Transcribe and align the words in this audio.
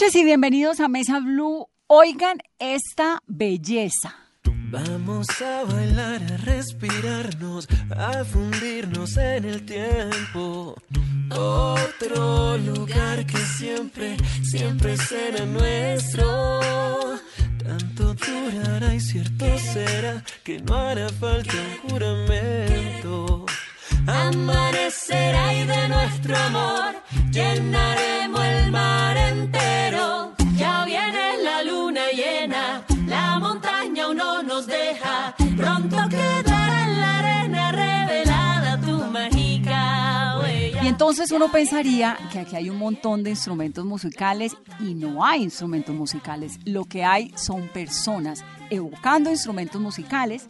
Noches 0.00 0.14
y 0.14 0.22
bienvenidos 0.22 0.78
a 0.78 0.86
Mesa 0.86 1.18
Blue. 1.18 1.66
Oigan 1.88 2.38
esta 2.60 3.20
belleza. 3.26 4.14
Vamos 4.70 5.26
a 5.42 5.64
bailar, 5.64 6.22
a 6.22 6.36
respirarnos, 6.36 7.66
a 7.96 8.24
fundirnos 8.24 9.16
en 9.16 9.44
el 9.44 9.66
tiempo. 9.66 10.76
Otro 11.30 12.58
lugar 12.58 13.26
que 13.26 13.38
siempre, 13.38 14.16
siempre 14.44 14.96
será 14.98 15.44
nuestro. 15.46 16.60
Tanto 17.64 18.14
durará 18.14 18.94
y 18.94 19.00
cierto 19.00 19.46
será 19.58 20.22
que 20.44 20.60
no 20.60 20.76
hará 20.76 21.08
falta 21.08 21.54
un 21.54 21.90
juramento. 21.90 23.46
Amanecerá 24.06 25.54
y 25.54 25.66
de 25.66 25.88
nuestro 25.88 26.36
amor 26.36 26.94
llenaremos 27.32 28.44
el 28.44 28.70
mar 28.70 28.87
entonces 41.18 41.36
uno 41.36 41.50
pensaría 41.50 42.16
que 42.30 42.38
aquí 42.38 42.54
hay 42.54 42.70
un 42.70 42.78
montón 42.78 43.24
de 43.24 43.30
instrumentos 43.30 43.84
musicales 43.84 44.56
y 44.78 44.94
no 44.94 45.24
hay 45.24 45.42
instrumentos 45.42 45.92
musicales. 45.92 46.60
Lo 46.64 46.84
que 46.84 47.02
hay 47.02 47.32
son 47.34 47.66
personas 47.66 48.44
evocando 48.70 49.28
instrumentos 49.28 49.80
musicales. 49.80 50.48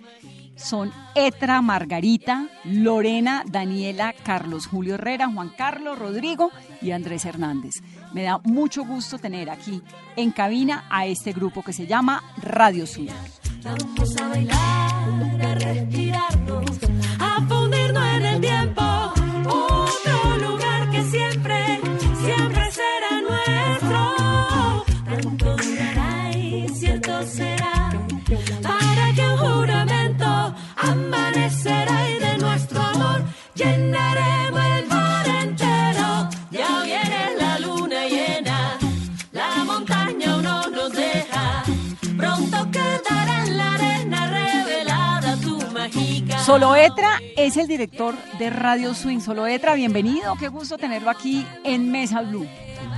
Son 0.57 0.93
Etra 1.15 1.63
Margarita, 1.63 2.51
Lorena, 2.65 3.45
Daniela, 3.51 4.13
Carlos 4.13 4.67
Julio 4.67 4.97
Herrera, 4.97 5.33
Juan 5.33 5.51
Carlos 5.57 5.99
Rodrigo 5.99 6.51
y 6.83 6.91
Andrés 6.91 7.25
Hernández. 7.25 7.77
Me 8.13 8.25
da 8.25 8.37
mucho 8.45 8.85
gusto 8.85 9.17
tener 9.17 9.49
aquí 9.49 9.81
en 10.17 10.33
cabina 10.33 10.85
a 10.91 11.07
este 11.07 11.33
grupo 11.33 11.63
que 11.63 11.73
se 11.73 11.87
llama 11.87 12.23
Radio 12.43 12.87
Sur. 12.87 13.09
Amanecerá 31.49 32.11
y 32.11 32.19
de 32.19 32.39
nuestro 32.39 32.81
amor 32.81 33.23
llenaremos 33.55 34.61
el 34.61 34.87
mar 34.87 35.29
entero. 35.29 36.29
Ya 36.51 36.83
viene 36.85 37.37
la 37.39 37.59
luna 37.59 38.07
llena, 38.07 38.79
la 39.33 39.65
montaña 39.65 40.37
no 40.43 40.69
nos 40.69 40.93
deja. 40.93 41.65
Pronto 42.17 42.71
quedará 42.71 43.47
en 43.47 43.57
la 43.57 43.75
arena 43.75 44.27
revelada 44.27 45.37
tu 45.41 45.59
mágica. 45.73 46.39
Solo 46.41 46.77
Etra 46.77 47.19
es 47.37 47.57
el 47.57 47.67
director 47.67 48.15
de 48.39 48.51
Radio 48.51 48.95
Swing. 48.95 49.21
Solo 49.21 49.47
Etra, 49.47 49.75
bienvenido. 49.75 50.35
Qué 50.39 50.49
gusto 50.49 50.77
tenerlo 50.77 51.11
aquí 51.11 51.47
en 51.65 51.91
Mesa 51.91 52.23
Blue. 52.23 52.47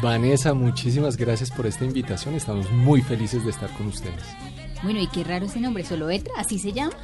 Vanessa, 0.03 0.55
muchísimas 0.55 1.17
gracias 1.17 1.51
por 1.51 1.67
esta 1.67 1.85
invitación. 1.85 2.35
Estamos 2.35 2.71
muy 2.73 3.03
felices 3.03 3.45
de 3.45 3.51
estar 3.51 3.71
con 3.77 3.87
ustedes. 3.87 4.25
Bueno, 4.83 4.99
y 4.99 5.07
qué 5.09 5.25
raro 5.25 5.45
ese 5.45 5.61
nombre, 5.61 5.85
solo 5.85 6.09
Etra, 6.09 6.33
así 6.39 6.59
se 6.59 6.73
llama. 6.73 6.95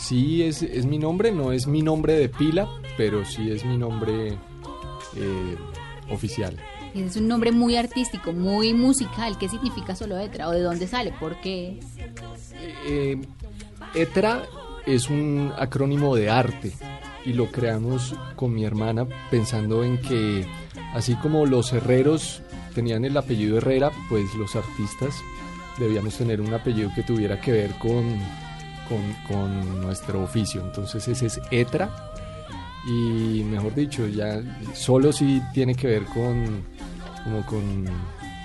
Sí, 0.00 0.42
es, 0.42 0.62
es 0.62 0.86
mi 0.86 0.98
nombre, 0.98 1.30
no 1.30 1.52
es 1.52 1.66
mi 1.66 1.82
nombre 1.82 2.14
de 2.14 2.28
pila, 2.28 2.68
pero 2.96 3.24
sí 3.24 3.50
es 3.50 3.64
mi 3.64 3.76
nombre 3.76 4.38
eh, 5.16 5.56
oficial. 6.10 6.56
Es 6.94 7.16
un 7.16 7.28
nombre 7.28 7.52
muy 7.52 7.76
artístico, 7.76 8.32
muy 8.32 8.74
musical. 8.74 9.38
¿Qué 9.38 9.48
significa 9.48 9.94
solo 9.94 10.18
Etra? 10.18 10.48
¿O 10.48 10.52
de 10.52 10.62
dónde 10.62 10.88
sale? 10.88 11.12
¿Por 11.20 11.40
qué? 11.40 11.78
Eh, 12.86 13.20
ETRA 13.94 14.42
es 14.86 15.08
un 15.08 15.52
acrónimo 15.56 16.16
de 16.16 16.30
arte 16.30 16.72
y 17.24 17.34
lo 17.34 17.52
creamos 17.52 18.14
con 18.34 18.54
mi 18.54 18.64
hermana 18.64 19.06
pensando 19.30 19.84
en 19.84 19.98
que 19.98 20.46
así 20.94 21.14
como 21.16 21.46
los 21.46 21.72
herreros 21.72 22.42
tenían 22.74 23.04
el 23.04 23.16
apellido 23.16 23.58
Herrera, 23.58 23.90
pues 24.08 24.34
los 24.34 24.56
artistas 24.56 25.14
debíamos 25.78 26.16
tener 26.16 26.40
un 26.40 26.52
apellido 26.54 26.90
que 26.94 27.02
tuviera 27.02 27.40
que 27.40 27.52
ver 27.52 27.70
con, 27.78 28.18
con, 28.90 29.14
con 29.26 29.80
nuestro 29.80 30.22
oficio. 30.22 30.60
Entonces 30.60 31.08
ese 31.08 31.26
es 31.26 31.40
ETRA 31.50 31.88
y 32.86 33.42
mejor 33.44 33.74
dicho, 33.74 34.06
ya 34.06 34.42
solo 34.74 35.12
sí 35.12 35.40
tiene 35.54 35.74
que 35.74 35.86
ver 35.86 36.04
con, 36.06 36.64
como 37.24 37.46
con 37.46 37.86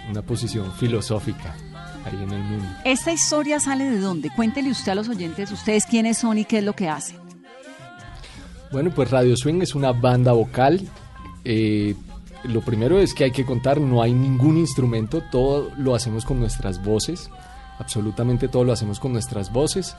una 0.09 0.21
posición 0.21 0.71
filosófica 0.73 1.55
ahí 2.05 2.21
en 2.21 2.31
el 2.31 2.43
mundo. 2.43 2.65
¿Esta 2.83 3.11
historia 3.11 3.59
sale 3.59 3.89
de 3.89 3.99
dónde? 3.99 4.29
Cuéntele 4.29 4.69
usted 4.71 4.91
a 4.91 4.95
los 4.95 5.09
oyentes, 5.09 5.51
ustedes 5.51 5.85
quiénes 5.85 6.17
son 6.17 6.37
y 6.37 6.45
qué 6.45 6.59
es 6.59 6.63
lo 6.63 6.73
que 6.73 6.87
hacen. 6.87 7.17
Bueno, 8.71 8.91
pues 8.91 9.09
Radio 9.09 9.35
Swing 9.37 9.61
es 9.61 9.73
una 9.73 9.91
banda 9.91 10.33
vocal. 10.33 10.81
Eh, 11.43 11.95
lo 12.43 12.61
primero 12.61 12.99
es 12.99 13.13
que 13.13 13.23
hay 13.23 13.31
que 13.31 13.45
contar, 13.45 13.79
no 13.79 14.01
hay 14.01 14.13
ningún 14.13 14.57
instrumento, 14.57 15.23
todo 15.31 15.71
lo 15.77 15.95
hacemos 15.95 16.25
con 16.25 16.39
nuestras 16.39 16.83
voces, 16.83 17.29
absolutamente 17.79 18.47
todo 18.47 18.63
lo 18.63 18.73
hacemos 18.73 18.99
con 18.99 19.13
nuestras 19.13 19.51
voces. 19.51 19.95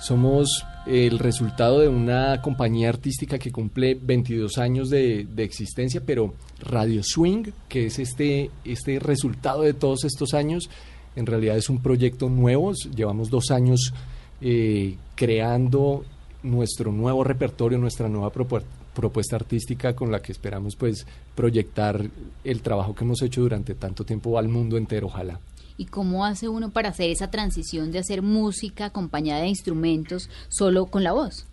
Somos 0.00 0.64
el 0.86 1.18
resultado 1.18 1.80
de 1.80 1.88
una 1.88 2.40
compañía 2.40 2.88
artística 2.88 3.38
que 3.38 3.52
cumple 3.52 3.94
22 4.00 4.58
años 4.58 4.88
de, 4.88 5.26
existencia, 5.36 6.02
pero 6.04 6.34
Radio 6.60 7.02
Swing, 7.04 7.44
que 7.68 7.86
es 7.86 7.98
este, 7.98 8.50
este 8.64 8.98
resultado 8.98 9.62
de 9.62 9.74
todos 9.74 10.04
estos 10.04 10.32
años, 10.32 10.70
en 11.16 11.26
realidad 11.26 11.56
es 11.58 11.68
un 11.68 11.82
proyecto 11.82 12.28
nuevo, 12.30 12.72
llevamos 12.94 13.28
dos 13.28 13.50
años 13.50 13.92
eh, 14.40 14.96
creando 15.16 16.04
nuestro 16.42 16.92
nuevo 16.92 17.22
repertorio, 17.22 17.76
nuestra 17.78 18.08
nueva 18.08 18.32
propu- 18.32 18.62
propuesta 18.94 19.36
artística 19.36 19.94
con 19.94 20.10
la 20.10 20.22
que 20.22 20.32
esperamos 20.32 20.76
pues 20.76 21.06
proyectar 21.34 22.08
el 22.42 22.62
trabajo 22.62 22.94
que 22.94 23.04
hemos 23.04 23.20
hecho 23.20 23.42
durante 23.42 23.74
tanto 23.74 24.04
tiempo 24.04 24.38
al 24.38 24.48
mundo 24.48 24.78
entero, 24.78 25.08
ojalá. 25.08 25.38
¿Y 25.80 25.86
cómo 25.86 26.26
hace 26.26 26.46
uno 26.46 26.70
para 26.70 26.90
hacer 26.90 27.08
esa 27.08 27.30
transición 27.30 27.90
de 27.90 28.00
hacer 28.00 28.20
música 28.20 28.84
acompañada 28.84 29.40
de 29.40 29.48
instrumentos 29.48 30.28
solo 30.50 30.84
con 30.84 31.02
la 31.02 31.12
voz? 31.12 31.46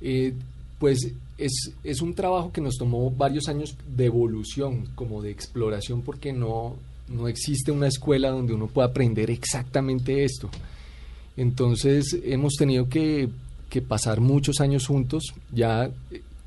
Eh, 0.00 0.32
pues 0.78 1.12
es, 1.36 1.52
es 1.84 2.00
un 2.00 2.14
trabajo 2.14 2.50
que 2.50 2.62
nos 2.62 2.78
tomó 2.78 3.10
varios 3.10 3.48
años 3.48 3.76
de 3.94 4.06
evolución, 4.06 4.88
como 4.94 5.20
de 5.20 5.32
exploración, 5.32 6.00
porque 6.00 6.32
no, 6.32 6.76
no 7.08 7.28
existe 7.28 7.70
una 7.70 7.88
escuela 7.88 8.30
donde 8.30 8.54
uno 8.54 8.68
pueda 8.68 8.88
aprender 8.88 9.30
exactamente 9.30 10.24
esto. 10.24 10.48
Entonces 11.36 12.18
hemos 12.24 12.54
tenido 12.54 12.88
que, 12.88 13.28
que 13.68 13.82
pasar 13.82 14.22
muchos 14.22 14.62
años 14.62 14.86
juntos, 14.86 15.34
ya 15.52 15.90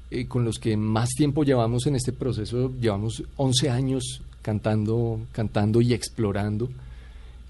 eh, 0.10 0.26
con 0.26 0.44
los 0.44 0.58
que 0.58 0.76
más 0.76 1.10
tiempo 1.10 1.44
llevamos 1.44 1.86
en 1.86 1.98
este 1.98 2.14
proceso, 2.14 2.74
llevamos 2.82 3.22
11 3.38 3.70
años 3.70 4.24
cantando, 4.42 5.22
cantando 5.32 5.82
y 5.82 5.94
explorando, 5.94 6.70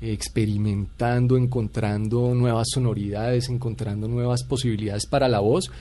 experimentando, 0.01 1.37
encontrando 1.37 2.33
nuevas 2.33 2.67
sonoridades, 2.73 3.49
encontrando 3.49 4.07
nuevas 4.07 4.43
posibilidades 4.43 5.05
para 5.05 5.27
la 5.27 5.39
voz 5.39 5.71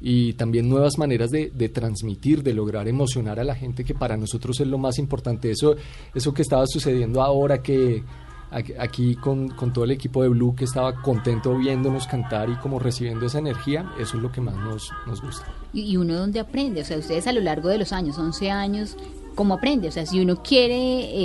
y 0.00 0.32
también 0.32 0.68
nuevas 0.68 0.98
maneras 0.98 1.30
de, 1.30 1.50
de 1.54 1.68
transmitir, 1.68 2.42
de 2.42 2.54
lograr 2.54 2.88
emocionar 2.88 3.38
a 3.38 3.44
la 3.44 3.54
gente, 3.54 3.84
que 3.84 3.94
para 3.94 4.16
nosotros 4.16 4.58
es 4.60 4.66
lo 4.66 4.76
más 4.76 4.98
importante. 4.98 5.50
Eso, 5.50 5.76
eso 6.14 6.34
que 6.34 6.42
estaba 6.42 6.66
sucediendo 6.66 7.22
ahora, 7.22 7.62
que 7.62 8.02
aquí- 8.52 9.14
con, 9.16 9.48
con 9.48 9.72
todo 9.72 9.84
el 9.84 9.90
equipo 9.92 10.22
de 10.22 10.28
Blue, 10.28 10.54
que 10.54 10.64
estaba 10.64 10.94
contento 11.02 11.56
viéndonos 11.56 12.06
cantar 12.06 12.48
y 12.50 12.56
como 12.56 12.78
recibiendo 12.78 13.26
esa 13.26 13.38
energía, 13.38 13.92
eso 13.98 14.16
es 14.16 14.22
lo 14.22 14.30
que 14.30 14.40
más 14.40 14.54
nos, 14.56 14.90
nos 15.06 15.20
gusta. 15.22 15.46
Y, 15.72 15.82
y 15.92 15.96
uno 15.96 16.14
dónde 16.14 16.40
aprende, 16.40 16.82
o 16.82 16.84
sea, 16.84 16.98
ustedes 16.98 17.26
a 17.26 17.32
lo 17.32 17.40
largo 17.40 17.68
de 17.68 17.78
los 17.78 17.92
años, 17.92 18.18
11 18.18 18.50
años, 18.50 18.96
¿cómo 19.34 19.54
aprende? 19.54 19.88
O 19.88 19.92
sea, 19.92 20.04
si 20.06 20.20
uno 20.20 20.42
quiere 20.42 20.76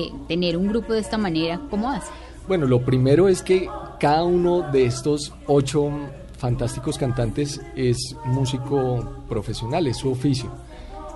eh, 0.04 0.12
tener 0.28 0.56
un 0.58 0.68
grupo 0.68 0.94
de 0.94 1.00
esta 1.00 1.18
manera, 1.18 1.60
¿cómo 1.70 1.90
hace? 1.90 2.08
Bueno, 2.48 2.66
lo 2.66 2.82
primero 2.86 3.28
es 3.28 3.42
que 3.42 3.68
cada 4.00 4.24
uno 4.24 4.62
de 4.72 4.86
estos 4.86 5.34
ocho 5.48 5.92
fantásticos 6.38 6.98
cantantes 6.98 7.60
es 7.76 7.98
músico 8.24 9.24
profesional, 9.28 9.86
es 9.88 9.98
su 9.98 10.10
oficio. 10.12 10.50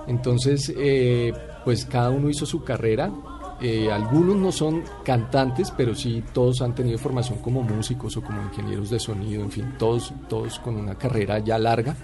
Entonces, 0.06 0.72
eh, 0.76 1.32
pues 1.64 1.84
cada 1.86 2.10
uno 2.10 2.28
hizo 2.28 2.44
su 2.44 2.64
carrera. 2.64 3.10
Eh, 3.60 3.90
algunos 3.92 4.36
no 4.36 4.50
son 4.50 4.82
cantantes, 5.04 5.72
pero 5.76 5.94
sí 5.94 6.22
todos 6.32 6.62
han 6.62 6.74
tenido 6.74 6.98
formación 6.98 7.38
como 7.38 7.62
músicos 7.62 8.16
o 8.16 8.22
como 8.22 8.42
ingenieros 8.42 8.90
de 8.90 8.98
sonido, 8.98 9.42
en 9.42 9.50
fin, 9.50 9.74
todos, 9.78 10.12
todos 10.28 10.58
con 10.58 10.76
una 10.76 10.96
carrera 10.96 11.38
ya 11.38 11.58
larga. 11.58 11.94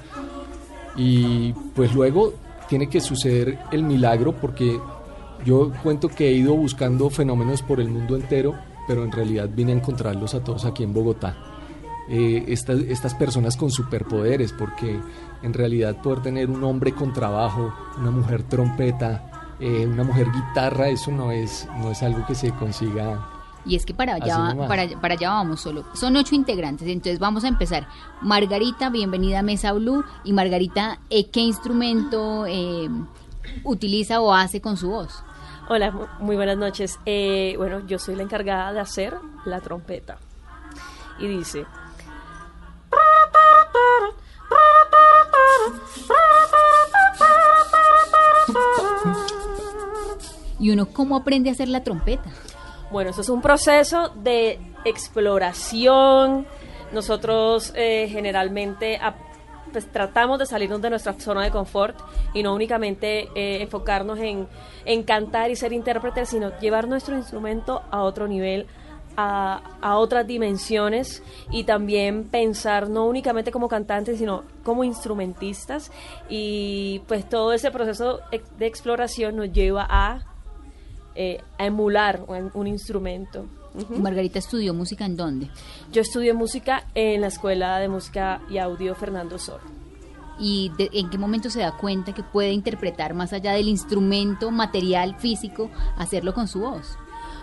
Y 0.96 1.52
pues 1.74 1.94
luego 1.94 2.34
tiene 2.68 2.88
que 2.88 3.00
suceder 3.00 3.58
el 3.72 3.82
milagro 3.82 4.34
porque 4.36 4.78
yo 5.44 5.72
cuento 5.82 6.08
que 6.08 6.28
he 6.28 6.32
ido 6.32 6.54
buscando 6.54 7.10
fenómenos 7.10 7.62
por 7.62 7.80
el 7.80 7.88
mundo 7.88 8.16
entero, 8.16 8.54
pero 8.86 9.04
en 9.04 9.12
realidad 9.12 9.48
vine 9.52 9.72
a 9.72 9.76
encontrarlos 9.76 10.34
a 10.34 10.44
todos 10.44 10.64
aquí 10.64 10.82
en 10.82 10.92
Bogotá. 10.92 11.36
Eh, 12.08 12.44
estas, 12.48 12.80
estas 12.80 13.14
personas 13.14 13.56
con 13.56 13.70
superpoderes, 13.70 14.52
porque 14.52 14.98
en 15.42 15.52
realidad 15.52 16.00
poder 16.00 16.22
tener 16.22 16.48
un 16.50 16.64
hombre 16.64 16.92
con 16.92 17.12
trabajo, 17.12 17.74
una 17.98 18.10
mujer 18.10 18.44
trompeta, 18.44 19.37
eh, 19.60 19.86
una 19.86 20.04
mujer 20.04 20.26
guitarra, 20.32 20.88
eso 20.88 21.10
no 21.10 21.30
es, 21.32 21.66
no 21.78 21.90
es 21.90 22.02
algo 22.02 22.24
que 22.26 22.34
se 22.34 22.50
consiga 22.52 23.26
Y 23.66 23.74
es 23.76 23.84
que 23.84 23.92
para 23.94 24.14
allá, 24.14 24.54
para, 24.68 24.88
para 25.00 25.14
allá 25.14 25.30
vamos 25.30 25.60
solo. 25.60 25.84
Son 25.94 26.16
ocho 26.16 26.34
integrantes, 26.34 26.86
entonces 26.88 27.18
vamos 27.18 27.44
a 27.44 27.48
empezar. 27.48 27.86
Margarita, 28.22 28.88
bienvenida 28.90 29.40
a 29.40 29.42
Mesa 29.42 29.72
Blue. 29.72 30.04
Y 30.24 30.32
Margarita, 30.32 30.98
eh, 31.10 31.28
¿qué 31.28 31.40
instrumento 31.40 32.46
eh, 32.46 32.88
utiliza 33.64 34.20
o 34.20 34.32
hace 34.32 34.60
con 34.60 34.76
su 34.76 34.88
voz? 34.90 35.22
Hola, 35.68 35.90
mu- 35.90 36.06
muy 36.20 36.36
buenas 36.36 36.56
noches. 36.56 36.98
Eh, 37.04 37.54
bueno, 37.58 37.80
yo 37.86 37.98
soy 37.98 38.14
la 38.14 38.22
encargada 38.22 38.72
de 38.72 38.80
hacer 38.80 39.16
la 39.44 39.60
trompeta. 39.60 40.16
Y 41.18 41.26
dice... 41.26 41.66
¿Y 50.58 50.70
uno 50.70 50.86
cómo 50.86 51.16
aprende 51.16 51.50
a 51.50 51.52
hacer 51.52 51.68
la 51.68 51.84
trompeta? 51.84 52.30
Bueno, 52.90 53.10
eso 53.10 53.20
es 53.20 53.28
un 53.28 53.42
proceso 53.42 54.08
de 54.08 54.58
exploración. 54.84 56.46
Nosotros 56.92 57.72
eh, 57.76 58.08
generalmente 58.10 58.98
pues, 59.72 59.86
tratamos 59.92 60.38
de 60.38 60.46
salirnos 60.46 60.80
de 60.80 60.90
nuestra 60.90 61.12
zona 61.20 61.44
de 61.44 61.50
confort 61.50 61.98
y 62.32 62.42
no 62.42 62.54
únicamente 62.54 63.28
eh, 63.34 63.62
enfocarnos 63.62 64.18
en, 64.18 64.48
en 64.84 65.02
cantar 65.02 65.50
y 65.50 65.56
ser 65.56 65.72
intérpretes, 65.72 66.30
sino 66.30 66.58
llevar 66.60 66.88
nuestro 66.88 67.16
instrumento 67.16 67.82
a 67.90 68.02
otro 68.02 68.26
nivel, 68.26 68.66
a, 69.18 69.60
a 69.82 69.98
otras 69.98 70.26
dimensiones 70.26 71.22
y 71.50 71.64
también 71.64 72.24
pensar 72.24 72.88
no 72.88 73.04
únicamente 73.04 73.52
como 73.52 73.68
cantantes, 73.68 74.18
sino 74.18 74.44
como 74.64 74.82
instrumentistas. 74.82 75.92
Y 76.30 77.02
pues 77.06 77.28
todo 77.28 77.52
ese 77.52 77.70
proceso 77.70 78.20
de 78.56 78.66
exploración 78.66 79.36
nos 79.36 79.52
lleva 79.52 79.86
a 79.88 80.27
eh, 81.20 81.42
a 81.58 81.66
emular 81.66 82.22
un, 82.28 82.50
un 82.54 82.66
instrumento. 82.68 83.44
Ujú. 83.74 83.94
¿Y 83.96 83.98
Margarita 83.98 84.38
estudió 84.38 84.72
música 84.72 85.04
en 85.04 85.16
dónde? 85.16 85.50
Yo 85.92 86.00
estudié 86.00 86.32
música 86.32 86.84
en 86.94 87.20
la 87.20 87.26
Escuela 87.26 87.78
de 87.78 87.88
Música 87.88 88.40
y 88.48 88.58
Audio 88.58 88.94
Fernando 88.94 89.36
Sor. 89.38 89.60
¿Y 90.38 90.70
de- 90.78 90.90
en 90.92 91.10
qué 91.10 91.18
momento 91.18 91.50
se 91.50 91.58
da 91.60 91.76
cuenta 91.76 92.14
que 92.14 92.22
puede 92.22 92.52
interpretar 92.52 93.12
más 93.14 93.32
allá 93.32 93.52
del 93.52 93.66
instrumento 93.68 94.50
material 94.52 95.16
físico, 95.18 95.68
hacerlo 95.96 96.32
con 96.32 96.46
su 96.46 96.60
voz? 96.60 96.96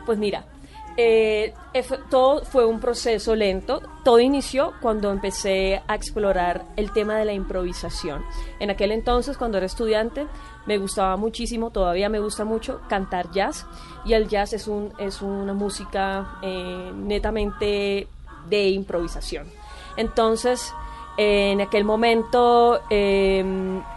Pues 0.06 0.18
mira, 0.18 0.46
eh, 0.98 1.54
todo 2.10 2.46
fue 2.46 2.66
un 2.66 2.80
proceso 2.80 3.36
lento. 3.36 3.82
Todo 4.06 4.20
inició 4.22 4.72
cuando 4.82 5.12
empecé 5.12 5.82
a 5.88 5.96
explorar 5.96 6.64
el 6.78 6.92
tema 6.94 7.18
de 7.18 7.26
la 7.26 7.34
improvisación. 7.34 8.24
En 8.60 8.70
aquel 8.70 8.92
entonces, 8.94 9.36
cuando 9.38 9.58
era 9.58 9.66
estudiante, 9.66 10.26
me 10.66 10.78
gustaba 10.78 11.18
muchísimo, 11.18 11.70
todavía 11.70 12.10
me 12.10 12.20
gusta 12.20 12.46
mucho 12.46 12.82
cantar 12.88 13.32
jazz. 13.32 13.66
Y 14.06 14.14
el 14.14 14.28
jazz 14.28 14.54
es, 14.54 14.68
un, 14.68 14.94
es 14.98 15.22
una 15.22 15.54
música 15.54 16.38
eh, 16.42 16.92
netamente 16.96 18.08
de 18.50 18.70
improvisación. 18.70 19.48
Entonces, 19.98 20.74
en 21.18 21.62
aquel 21.62 21.84
momento 21.84 22.82
eh, 22.90 23.44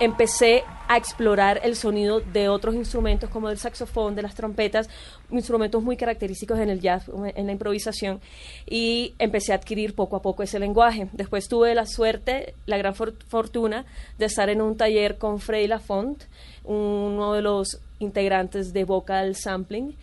empecé 0.01 0.65
a 0.89 0.97
explorar 0.97 1.61
el 1.63 1.77
sonido 1.77 2.21
de 2.21 2.49
otros 2.49 2.75
instrumentos 2.75 3.29
como 3.31 3.49
del 3.51 3.59
saxofón, 3.59 4.15
de 4.15 4.23
las 4.23 4.35
trompetas, 4.35 4.89
instrumentos 5.31 5.83
muy 5.83 5.97
característicos 5.97 6.59
en 6.59 6.71
el 6.71 6.81
jazz, 6.81 7.05
en 7.35 7.47
la 7.47 7.53
improvisación, 7.53 8.21
y 8.67 9.15
empecé 9.19 9.53
a 9.53 9.57
adquirir 9.57 9.95
poco 9.95 10.17
a 10.17 10.23
poco 10.23 10.43
ese 10.43 10.59
lenguaje. 10.59 11.09
Después 11.13 11.47
tuve 11.47 11.75
la 11.75 11.87
suerte, 11.87 12.55
la 12.67 12.79
gran 12.79 12.95
for- 12.95 13.15
fortuna 13.29 13.85
de 14.19 14.27
estar 14.27 14.49
en 14.49 14.63
un 14.63 14.77
taller 14.77 15.19
con 15.19 15.39
Freddy 15.41 15.69
Lafont, 15.69 16.25
uno 16.65 17.35
de 17.35 17.43
los 17.43 17.81
integrantes 17.99 18.73
de 18.73 18.85
Vocal 18.85 19.37
Sampling, 19.37 19.95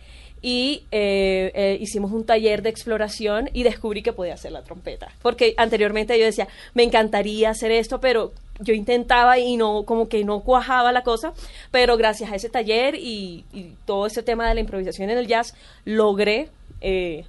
y 0.42 0.84
eh, 0.92 1.50
eh, 1.54 1.78
hicimos 1.80 2.12
un 2.12 2.24
taller 2.24 2.62
de 2.62 2.68
exploración 2.68 3.50
y 3.52 3.64
descubrí 3.64 4.02
que 4.02 4.12
podía 4.12 4.34
hacer 4.34 4.52
la 4.52 4.62
trompeta. 4.62 5.08
Porque 5.20 5.54
anteriormente 5.56 6.16
yo 6.18 6.24
decía, 6.24 6.46
me 6.74 6.84
encantaría 6.84 7.50
hacer 7.50 7.72
esto, 7.72 8.00
pero 8.00 8.32
yo 8.60 8.74
intentaba 8.74 9.38
y 9.38 9.56
no, 9.56 9.84
como 9.84 10.08
que 10.08 10.24
no 10.24 10.40
cuajaba 10.40 10.92
la 10.92 11.02
cosa, 11.02 11.32
pero 11.70 11.96
gracias 11.96 12.30
a 12.30 12.34
ese 12.36 12.48
taller 12.48 12.94
y, 12.94 13.44
y 13.52 13.74
todo 13.84 14.06
ese 14.06 14.22
tema 14.22 14.48
de 14.48 14.54
la 14.54 14.60
improvisación 14.60 15.10
en 15.10 15.18
el 15.18 15.26
jazz, 15.26 15.54
logré 15.84 16.48
eh, 16.80 17.24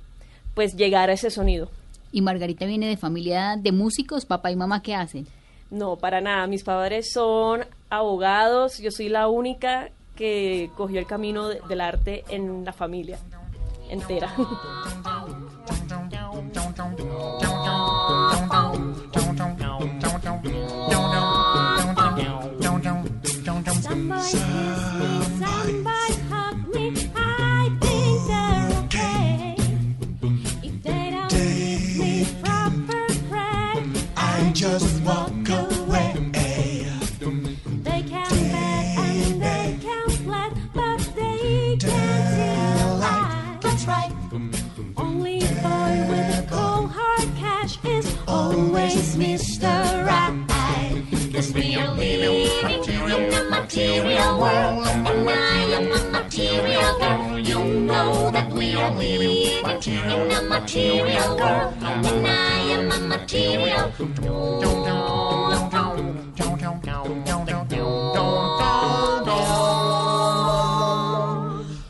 pues 0.54 0.76
llegar 0.76 1.10
a 1.10 1.14
ese 1.14 1.30
sonido. 1.30 1.70
¿Y 2.12 2.22
Margarita 2.22 2.66
viene 2.66 2.88
de 2.88 2.98
familia 2.98 3.56
de 3.58 3.72
músicos? 3.72 4.26
¿Papá 4.26 4.50
y 4.52 4.56
mamá 4.56 4.82
qué 4.82 4.96
hacen? 4.96 5.28
No, 5.70 5.98
para 5.98 6.22
nada. 6.22 6.48
Mis 6.48 6.64
padres 6.64 7.12
son 7.12 7.66
abogados. 7.90 8.78
Yo 8.80 8.90
soy 8.92 9.10
la 9.10 9.28
única 9.28 9.90
que 10.16 10.72
cogió 10.78 11.00
el 11.00 11.06
camino 11.06 11.50
de- 11.50 11.60
del 11.68 11.82
arte 11.82 12.24
en 12.30 12.64
la 12.64 12.72
familia 12.74 13.20
entera. 13.90 14.34
always 48.38 49.16
Mr. 49.16 49.74
Right. 50.06 50.34
Cause 51.34 51.54
we 51.54 51.76
are 51.76 51.94
living 51.94 52.50
in 52.66 53.30
the 53.34 53.44
material 53.50 54.40
world, 54.40 54.88
and 54.88 55.30
I 55.30 55.60
am 55.78 55.88
a 55.92 56.02
material 56.18 56.92
girl. 57.00 57.40
You 57.40 57.60
know 57.90 58.32
that 58.32 58.50
we 58.52 58.76
are 58.76 58.94
living 58.94 59.64
in 59.64 60.30
the 60.34 60.42
material 60.50 61.38
world, 61.38 61.74
and 61.82 62.28
I 62.28 62.60
am 62.76 62.92
a 62.92 63.00
material 63.14 63.92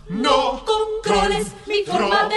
No 0.10 0.38
controles 0.66 1.48
mi 1.68 1.84
forma 1.86 2.27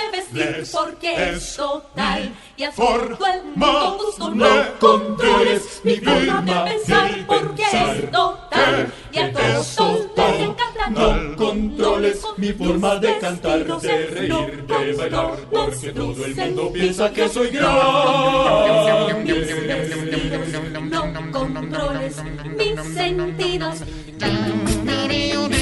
porque 0.73 1.31
es 1.31 1.57
total 1.57 2.33
y 2.57 2.65
a 2.65 2.71
todo 2.73 3.19
el 3.27 3.45
mundo 3.55 3.99
gusto. 4.05 4.35
No 4.35 4.79
controles 4.79 5.81
mi 5.85 5.97
forma 5.97 6.43
de 6.43 6.71
pensar 6.71 7.27
porque 7.27 7.63
es 7.63 8.11
total 8.11 8.93
y 9.13 9.19
a 9.19 9.33
todos 9.33 9.79
les 10.17 10.41
encanta. 10.41 10.91
No 10.91 11.37
controles 11.37 12.23
mi 12.37 12.53
forma 12.53 12.97
de 12.97 13.19
cantar, 13.19 13.81
de 13.81 14.07
reír, 14.07 14.67
de 14.67 14.93
bailar, 14.95 15.37
porque 15.51 15.93
todo 15.93 16.25
el 16.25 16.35
mundo 16.37 16.73
piensa 16.73 17.13
que 17.13 17.29
soy 17.29 17.49
grande. 17.51 17.81
No 20.91 21.33
controles 21.33 22.17
mis 22.57 22.95
sentidos. 22.95 23.85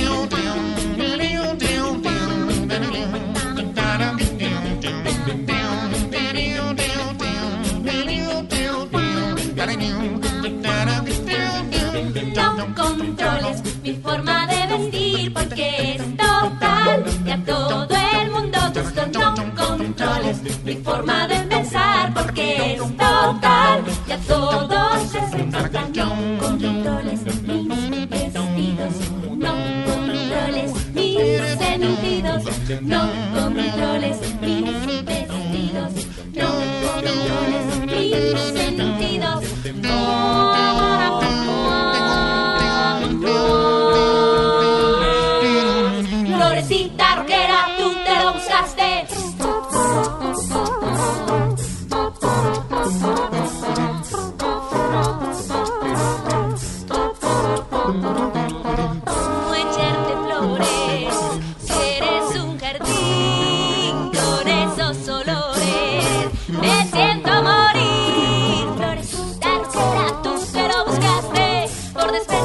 No 12.59 12.67
controles 12.75 13.63
mi 13.85 13.95
forma 13.95 14.47
de 14.49 14.67
vestir 14.67 15.33
porque 15.33 15.95
es 15.95 16.03
total 16.17 17.05
y 17.25 17.31
a 17.31 17.45
todo 17.45 17.87
el 18.21 18.33
mundo 18.33 18.59
gusto. 18.75 19.07
No 19.13 19.33
controles 19.55 20.43
mi 20.65 20.75
forma 20.75 21.29
de 21.29 21.39
pensar 21.45 22.13
porque 22.13 22.75
es 22.75 22.81
total 22.81 23.85
y 24.09 24.11
a 24.11 24.19
todos 24.19 25.15
les 25.15 25.35
encanta. 25.35 25.87
No 25.95 26.09
controles 26.41 27.21
mis 27.47 28.11
vestidos, 28.11 28.95
no 29.37 29.55
controles 29.87 30.73
mis 30.95 31.17
sentidos, 31.59 32.43
no 32.83 33.09
controles 33.35 34.19
mis 34.41 35.05
vestidos, 35.05 35.93
no 36.35 36.49
controles 36.91 37.67
mis 37.87 38.41
sentidos. 38.53 39.45
Florecita 39.81 42.08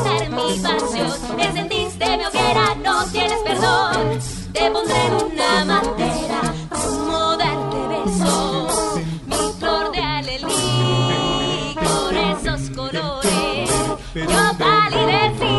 por 0.03 0.11
despertar 0.11 0.29
mi 0.29 0.59
pasión. 0.59 1.39
Encendiste 1.39 2.17
mi 2.17 2.25
hoguera, 2.25 2.75
no 2.83 3.05
tienes 3.05 3.39
perdón. 3.39 4.19
Te 4.53 4.71
pondré 4.71 5.05
en 5.05 5.13
una 5.13 5.65
matera, 5.65 6.53
como 6.69 7.37
darte 7.37 7.87
besos. 7.87 8.99
Mi 9.25 9.53
flor 9.59 9.91
de 9.91 10.01
alelí 10.01 11.75
con 11.75 12.15
esos 12.15 12.69
colores. 12.75 13.69
Yo 14.13 14.57
palidecí. 14.57 15.55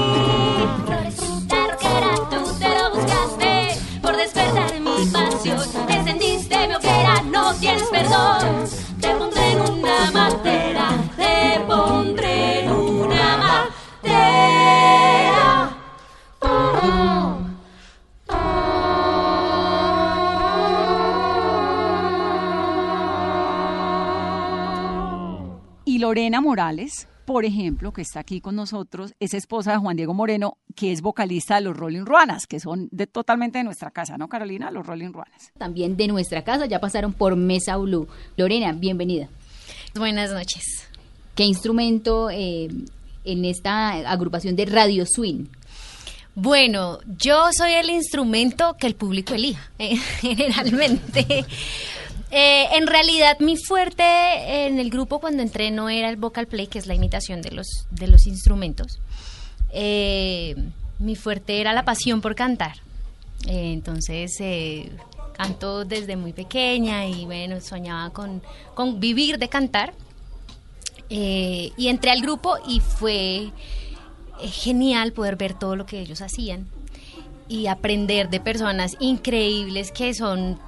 Florecita 0.86 1.56
rockera, 1.70 2.14
tú 2.30 2.58
te 2.58 2.68
lo 2.68 2.90
buscaste 2.94 3.80
por 4.00 4.16
despertar 4.16 4.80
mi 4.80 5.06
pasión. 5.06 5.60
Encendiste 5.88 6.68
mi 6.68 6.74
hoguera, 6.74 7.22
no 7.22 7.54
tienes 7.54 7.84
perdón. 7.84 8.68
Lorena 26.14 26.40
Morales, 26.40 27.08
por 27.24 27.44
ejemplo, 27.44 27.92
que 27.92 28.02
está 28.02 28.20
aquí 28.20 28.40
con 28.40 28.54
nosotros, 28.54 29.14
es 29.18 29.34
esposa 29.34 29.72
de 29.72 29.78
Juan 29.78 29.96
Diego 29.96 30.14
Moreno, 30.14 30.58
que 30.76 30.92
es 30.92 31.02
vocalista 31.02 31.56
de 31.56 31.62
los 31.62 31.76
Rolling 31.76 32.04
Ruanas, 32.04 32.46
que 32.46 32.60
son 32.60 32.88
de, 32.92 33.08
totalmente 33.08 33.58
de 33.58 33.64
nuestra 33.64 33.90
casa, 33.90 34.16
¿no, 34.16 34.28
Carolina? 34.28 34.70
Los 34.70 34.86
Rolling 34.86 35.12
Ruanas. 35.12 35.50
También 35.58 35.96
de 35.96 36.06
nuestra 36.06 36.44
casa, 36.44 36.66
ya 36.66 36.78
pasaron 36.78 37.14
por 37.14 37.34
Mesa 37.34 37.78
Blue. 37.78 38.06
Lorena, 38.36 38.70
bienvenida. 38.70 39.26
Buenas 39.96 40.30
noches. 40.30 40.86
¿Qué 41.34 41.42
instrumento 41.42 42.30
eh, 42.30 42.68
en 43.24 43.44
esta 43.44 43.94
agrupación 44.08 44.54
de 44.54 44.66
Radio 44.66 45.06
Swing? 45.06 45.46
Bueno, 46.36 47.00
yo 47.18 47.48
soy 47.52 47.72
el 47.72 47.90
instrumento 47.90 48.76
que 48.78 48.86
el 48.86 48.94
público 48.94 49.34
elija, 49.34 49.68
eh, 49.80 49.96
generalmente. 50.20 51.44
Eh, 52.36 52.66
en 52.72 52.88
realidad, 52.88 53.38
mi 53.38 53.56
fuerte 53.56 54.66
en 54.66 54.80
el 54.80 54.90
grupo 54.90 55.20
cuando 55.20 55.40
entré 55.40 55.70
no 55.70 55.88
era 55.88 56.08
el 56.08 56.16
vocal 56.16 56.48
play, 56.48 56.66
que 56.66 56.80
es 56.80 56.86
la 56.88 56.94
imitación 56.94 57.42
de 57.42 57.52
los, 57.52 57.86
de 57.92 58.08
los 58.08 58.26
instrumentos. 58.26 58.98
Eh, 59.70 60.56
mi 60.98 61.14
fuerte 61.14 61.60
era 61.60 61.72
la 61.72 61.84
pasión 61.84 62.20
por 62.20 62.34
cantar. 62.34 62.78
Eh, 63.46 63.72
entonces, 63.72 64.32
eh, 64.40 64.90
canto 65.36 65.84
desde 65.84 66.16
muy 66.16 66.32
pequeña 66.32 67.06
y 67.06 67.24
bueno, 67.24 67.60
soñaba 67.60 68.10
con, 68.10 68.42
con 68.74 68.98
vivir 68.98 69.38
de 69.38 69.48
cantar. 69.48 69.94
Eh, 71.10 71.70
y 71.76 71.86
entré 71.86 72.10
al 72.10 72.20
grupo 72.20 72.56
y 72.66 72.80
fue 72.80 73.44
eh, 73.44 73.52
genial 74.48 75.12
poder 75.12 75.36
ver 75.36 75.54
todo 75.54 75.76
lo 75.76 75.86
que 75.86 76.00
ellos 76.00 76.20
hacían 76.20 76.66
y 77.46 77.68
aprender 77.68 78.28
de 78.28 78.40
personas 78.40 78.96
increíbles 78.98 79.92
que 79.92 80.14
son 80.14 80.58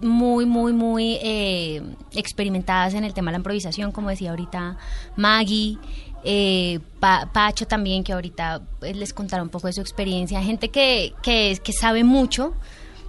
muy, 0.00 0.46
muy, 0.46 0.72
muy 0.72 1.18
eh, 1.22 1.82
experimentadas 2.12 2.94
en 2.94 3.04
el 3.04 3.14
tema 3.14 3.30
de 3.30 3.32
la 3.32 3.38
improvisación, 3.38 3.92
como 3.92 4.10
decía 4.10 4.30
ahorita 4.30 4.76
Maggie, 5.16 5.78
eh, 6.24 6.80
Pa- 7.00 7.30
Pacho 7.32 7.66
también, 7.66 8.02
que 8.04 8.12
ahorita 8.12 8.62
eh, 8.82 8.94
les 8.94 9.12
contará 9.12 9.42
un 9.42 9.48
poco 9.50 9.66
de 9.66 9.72
su 9.74 9.80
experiencia, 9.80 10.42
gente 10.42 10.68
que, 10.68 11.12
que 11.22 11.72
sabe 11.72 12.04
mucho 12.04 12.54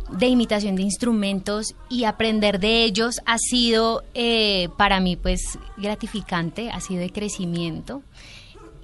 de 0.10 0.28
imitación 0.28 0.76
de 0.76 0.84
instrumentos 0.84 1.74
y 1.90 2.04
aprender 2.04 2.60
de 2.60 2.84
ellos 2.84 3.22
ha 3.26 3.38
sido 3.40 4.04
eh, 4.14 4.70
para 4.78 5.00
mí 5.00 5.16
pues 5.16 5.58
gratificante, 5.78 6.70
ha 6.70 6.80
sido 6.80 7.02
de 7.02 7.10
crecimiento. 7.10 8.04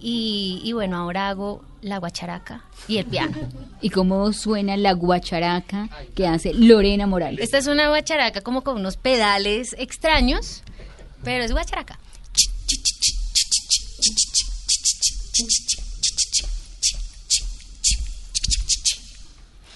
Y, 0.02 0.62
y 0.64 0.74
bueno, 0.74 0.98
ahora 0.98 1.30
hago 1.30 1.64
la 1.82 2.00
guacharaca 2.00 2.64
y 2.88 2.98
el 2.98 3.06
piano. 3.06 3.38
¿Y 3.82 3.90
cómo 3.90 4.34
suena 4.34 4.78
la 4.78 4.94
guacharaca 4.94 5.90
que 6.16 6.28
hace 6.28 6.54
Lorena 6.54 7.08
Morales? 7.08 7.40
Esta 7.42 7.58
es 7.58 7.68
una 7.68 7.90
guacharaca 7.90 8.42
como 8.42 8.64
con 8.64 8.78
unos 8.78 8.98
pedales 8.98 9.76
extraños, 9.78 10.64
pero 11.24 11.44
es 11.44 11.52
guacharaca. 11.52 12.00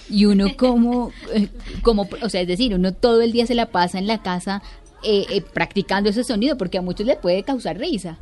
Y 0.07 0.25
uno 0.25 0.55
como, 0.55 1.11
eh, 1.33 1.49
como, 1.81 2.07
o 2.21 2.29
sea, 2.29 2.41
es 2.41 2.47
decir, 2.47 2.73
uno 2.75 2.93
todo 2.93 3.21
el 3.21 3.31
día 3.31 3.47
se 3.47 3.55
la 3.55 3.65
pasa 3.67 3.97
en 3.97 4.07
la 4.07 4.21
casa 4.21 4.61
eh, 5.03 5.25
eh, 5.29 5.41
practicando 5.41 6.09
ese 6.09 6.23
sonido, 6.23 6.57
porque 6.57 6.77
a 6.77 6.81
muchos 6.81 7.05
le 7.05 7.15
puede 7.15 7.43
causar 7.43 7.77
risa. 7.77 8.17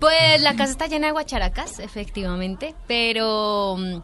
Pues 0.00 0.42
la 0.42 0.54
casa 0.54 0.72
está 0.72 0.86
llena 0.86 1.08
de 1.08 1.12
guacharacas, 1.12 1.80
efectivamente, 1.80 2.74
pero 2.86 3.76
mm, 3.78 4.00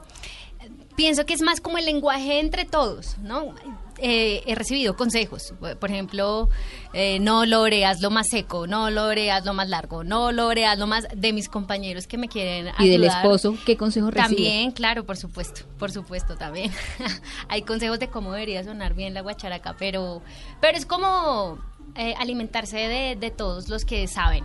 pienso 0.97 1.25
que 1.27 1.35
es 1.35 1.43
más 1.43 1.61
como 1.61 1.79
el 1.79 1.85
lenguaje 1.85 2.41
entre 2.41 2.65
todos, 2.65 3.19
¿no? 3.19 3.55
Eh, 3.99 4.43
he 4.47 4.57
recibido 4.57 4.97
consejos, 4.97 5.55
por 5.79 5.89
ejemplo, 5.91 6.49
eh, 6.95 7.21
no 7.21 7.47
lore, 7.47 7.87
hazlo 7.87 8.11
más 8.11 8.27
seco, 8.29 8.67
no 8.67 8.91
lore, 8.91 9.31
hazlo 9.31 9.55
más 9.55 9.69
largo, 9.69 10.03
no 10.03 10.33
lore, 10.33 10.67
hazlo 10.67 10.89
más 10.89 11.07
de 11.15 11.33
mis 11.33 11.49
compañeros 11.49 12.09
que 12.09 12.19
me 12.19 12.29
quieren 12.29 12.73
Y 12.81 12.89
del 12.89 13.03
ayudar. 13.05 13.25
esposo, 13.25 13.57
¿qué 13.65 13.77
consejo 13.77 14.11
recibe? 14.11 14.27
También, 14.35 14.73
claro, 14.73 15.05
por 15.05 15.17
supuesto, 15.17 15.63
por 15.79 15.93
supuesto 15.93 16.35
también. 16.37 16.73
Hay 17.49 17.63
consejos 17.63 18.01
de 18.01 18.09
cómo 18.09 18.33
debería 18.33 18.65
sonar 18.65 18.95
bien 18.95 19.15
la 19.15 19.21
guacharaca, 19.21 19.77
pero, 19.79 20.23
pero 20.61 20.77
es 20.77 20.87
como 20.87 21.59
eh, 21.95 22.15
alimentarse 22.19 22.79
de, 22.79 23.15
de 23.15 23.31
todos 23.31 23.69
los 23.69 23.85
que 23.85 24.09
saben 24.09 24.45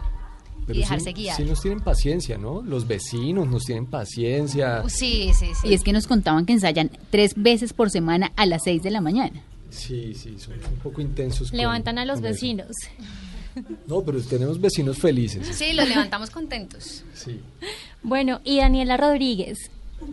Pero 0.70 0.78
y 0.80 0.82
dejarse 0.84 1.06
sí, 1.10 1.14
guiar. 1.14 1.36
sí 1.38 1.44
nos 1.44 1.62
tienen 1.62 1.80
paciencia, 1.80 2.38
¿no? 2.38 2.62
Los 2.62 2.88
vecinos 2.88 3.48
nos 3.48 3.64
tienen 3.66 3.86
paciencia. 3.88 4.84
Sí, 4.88 5.32
sí, 5.38 5.48
sí. 5.62 5.68
Y 5.70 5.74
es 5.74 5.82
que 5.84 5.92
nos 5.94 6.06
contaban 6.08 6.46
que 6.46 6.54
ensayan 6.54 6.92
tres 7.10 7.34
veces 7.36 7.74
por 7.74 7.90
semana 7.90 8.32
a 8.36 8.46
las 8.46 8.64
seis 8.64 8.84
de 8.84 8.92
la 8.92 9.02
mañana. 9.02 9.42
Sí, 9.72 10.14
sí, 10.14 10.36
son 10.40 10.54
un 10.56 10.80
poco 10.84 11.02
intensos. 11.02 11.50
con- 11.50 11.58
Levantan 11.58 11.98
a 11.98 12.06
los 12.06 12.20
eso. 12.20 12.24
vecinos. 12.28 12.68
No, 13.88 14.02
pero 14.04 14.22
tenemos 14.22 14.62
vecinos 14.62 14.98
felices. 15.00 15.48
Sí, 15.56 15.74
los 15.74 15.90
levantamos 15.90 16.30
contentos. 16.30 17.04
Sí. 17.14 17.40
Bueno, 18.04 18.40
y 18.44 18.58
Daniela 18.60 18.96
Rodríguez. 18.96 19.58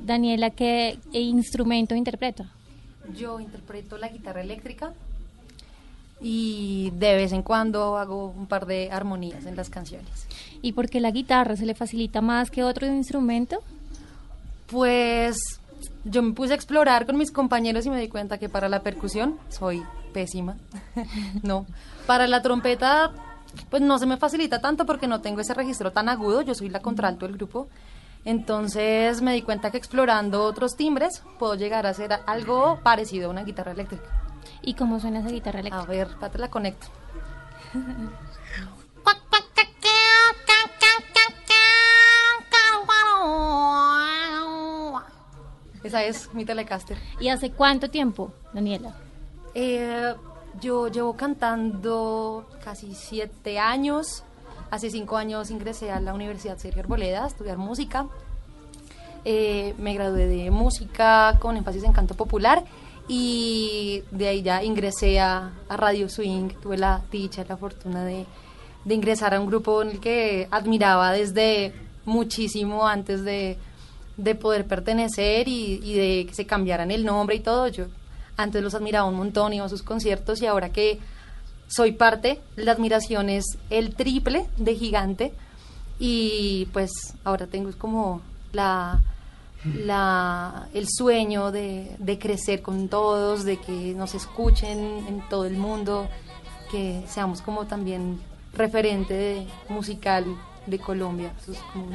Daniela, 0.04 0.50
¿qué 0.50 0.98
instrumento 1.12 1.94
interpreta? 1.94 2.50
Yo 3.16 3.38
interpreto 3.38 3.98
la 3.98 4.08
guitarra 4.08 4.40
eléctrica 4.42 4.92
y 6.20 6.90
de 6.96 7.14
vez 7.14 7.32
en 7.32 7.42
cuando 7.42 7.98
hago 7.98 8.26
un 8.26 8.46
par 8.46 8.66
de 8.66 8.90
armonías 8.90 9.46
en 9.46 9.56
las 9.56 9.68
canciones. 9.68 10.26
¿Y 10.62 10.72
por 10.72 10.88
qué 10.88 11.00
la 11.00 11.10
guitarra 11.10 11.56
se 11.56 11.66
le 11.66 11.74
facilita 11.74 12.20
más 12.20 12.50
que 12.50 12.64
otro 12.64 12.86
instrumento? 12.86 13.62
Pues 14.66 15.36
yo 16.04 16.22
me 16.22 16.32
puse 16.32 16.52
a 16.52 16.56
explorar 16.56 17.06
con 17.06 17.18
mis 17.18 17.30
compañeros 17.30 17.86
y 17.86 17.90
me 17.90 18.00
di 18.00 18.08
cuenta 18.08 18.38
que 18.38 18.48
para 18.48 18.68
la 18.68 18.80
percusión 18.80 19.38
soy 19.48 19.82
pésima. 20.12 20.56
no, 21.42 21.66
para 22.06 22.26
la 22.26 22.42
trompeta 22.42 23.12
pues 23.70 23.82
no 23.82 23.98
se 23.98 24.06
me 24.06 24.16
facilita 24.16 24.60
tanto 24.60 24.86
porque 24.86 25.06
no 25.06 25.20
tengo 25.20 25.40
ese 25.40 25.54
registro 25.54 25.92
tan 25.92 26.08
agudo, 26.08 26.42
yo 26.42 26.54
soy 26.54 26.68
la 26.68 26.80
contralto 26.80 27.26
del 27.26 27.36
grupo. 27.36 27.68
Entonces 28.24 29.22
me 29.22 29.34
di 29.34 29.42
cuenta 29.42 29.70
que 29.70 29.76
explorando 29.76 30.42
otros 30.42 30.76
timbres 30.76 31.22
puedo 31.38 31.54
llegar 31.54 31.86
a 31.86 31.90
hacer 31.90 32.10
algo 32.26 32.80
parecido 32.82 33.28
a 33.28 33.30
una 33.30 33.44
guitarra 33.44 33.72
eléctrica. 33.72 34.25
¿Y 34.62 34.74
cómo 34.74 35.00
suena 35.00 35.20
esa 35.20 35.30
guitarra 35.30 35.60
eléctrica? 35.60 35.84
A 35.84 35.86
ver, 35.86 36.08
te 36.32 36.38
la 36.38 36.50
conecto. 36.50 36.86
Esa 45.86 46.02
es 46.02 46.34
mi 46.34 46.44
Telecaster. 46.44 46.98
¿Y 47.20 47.28
hace 47.28 47.52
cuánto 47.52 47.88
tiempo, 47.88 48.32
Daniela? 48.52 48.96
Eh, 49.54 50.14
yo 50.60 50.88
llevo 50.88 51.16
cantando 51.16 52.48
casi 52.64 52.94
siete 52.94 53.60
años. 53.60 54.24
Hace 54.70 54.90
cinco 54.90 55.16
años 55.16 55.50
ingresé 55.50 55.92
a 55.92 56.00
la 56.00 56.12
Universidad 56.12 56.58
Sergio 56.58 56.82
Arboleda 56.82 57.22
a 57.22 57.26
estudiar 57.28 57.56
música. 57.56 58.06
Eh, 59.24 59.74
me 59.78 59.94
gradué 59.94 60.26
de 60.26 60.50
música 60.50 61.38
con 61.40 61.56
énfasis 61.56 61.84
en 61.84 61.92
canto 61.92 62.14
popular 62.14 62.64
y 63.08 64.02
de 64.10 64.28
ahí 64.28 64.42
ya 64.42 64.64
ingresé 64.64 65.20
a, 65.20 65.52
a 65.68 65.76
Radio 65.76 66.08
Swing. 66.08 66.50
Tuve 66.60 66.76
la 66.76 67.02
dicha, 67.10 67.44
la 67.48 67.56
fortuna 67.56 68.04
de, 68.04 68.26
de 68.84 68.94
ingresar 68.94 69.34
a 69.34 69.40
un 69.40 69.46
grupo 69.46 69.82
en 69.82 69.90
el 69.90 70.00
que 70.00 70.48
admiraba 70.50 71.12
desde 71.12 71.72
muchísimo 72.04 72.86
antes 72.86 73.24
de, 73.24 73.58
de 74.16 74.34
poder 74.34 74.66
pertenecer 74.66 75.48
y, 75.48 75.94
de 75.94 76.26
que 76.26 76.34
se 76.34 76.46
cambiaran 76.46 76.90
el 76.90 77.04
nombre 77.04 77.36
y 77.36 77.40
todo. 77.40 77.68
Yo 77.68 77.86
antes 78.36 78.62
los 78.62 78.74
admiraba 78.74 79.08
un 79.08 79.16
montón, 79.16 79.52
iba 79.52 79.66
a 79.66 79.68
sus 79.68 79.82
conciertos 79.82 80.42
y 80.42 80.46
ahora 80.46 80.70
que 80.70 80.98
soy 81.68 81.92
parte, 81.92 82.40
la 82.54 82.72
admiración 82.72 83.28
es 83.28 83.44
el 83.70 83.94
triple 83.94 84.46
de 84.56 84.74
gigante 84.74 85.32
y 85.98 86.68
pues 86.72 86.90
ahora 87.24 87.46
tengo 87.46 87.70
como 87.76 88.20
la, 88.52 89.00
la 89.74 90.68
el 90.74 90.88
sueño 90.88 91.50
de, 91.52 92.18
crecer 92.20 92.62
con 92.62 92.88
todos, 92.88 93.44
de 93.44 93.58
que 93.58 93.94
nos 93.94 94.14
escuchen 94.14 94.78
en 95.08 95.22
todo 95.28 95.44
el 95.44 95.56
mundo, 95.56 96.08
que 96.70 97.02
seamos 97.06 97.42
como 97.42 97.66
también 97.66 98.20
referente 98.54 99.46
musical 99.68 100.24
de 100.66 100.78
Colombia. 100.78 101.32
Eso 101.40 101.52
es 101.52 101.58
como 101.72 101.86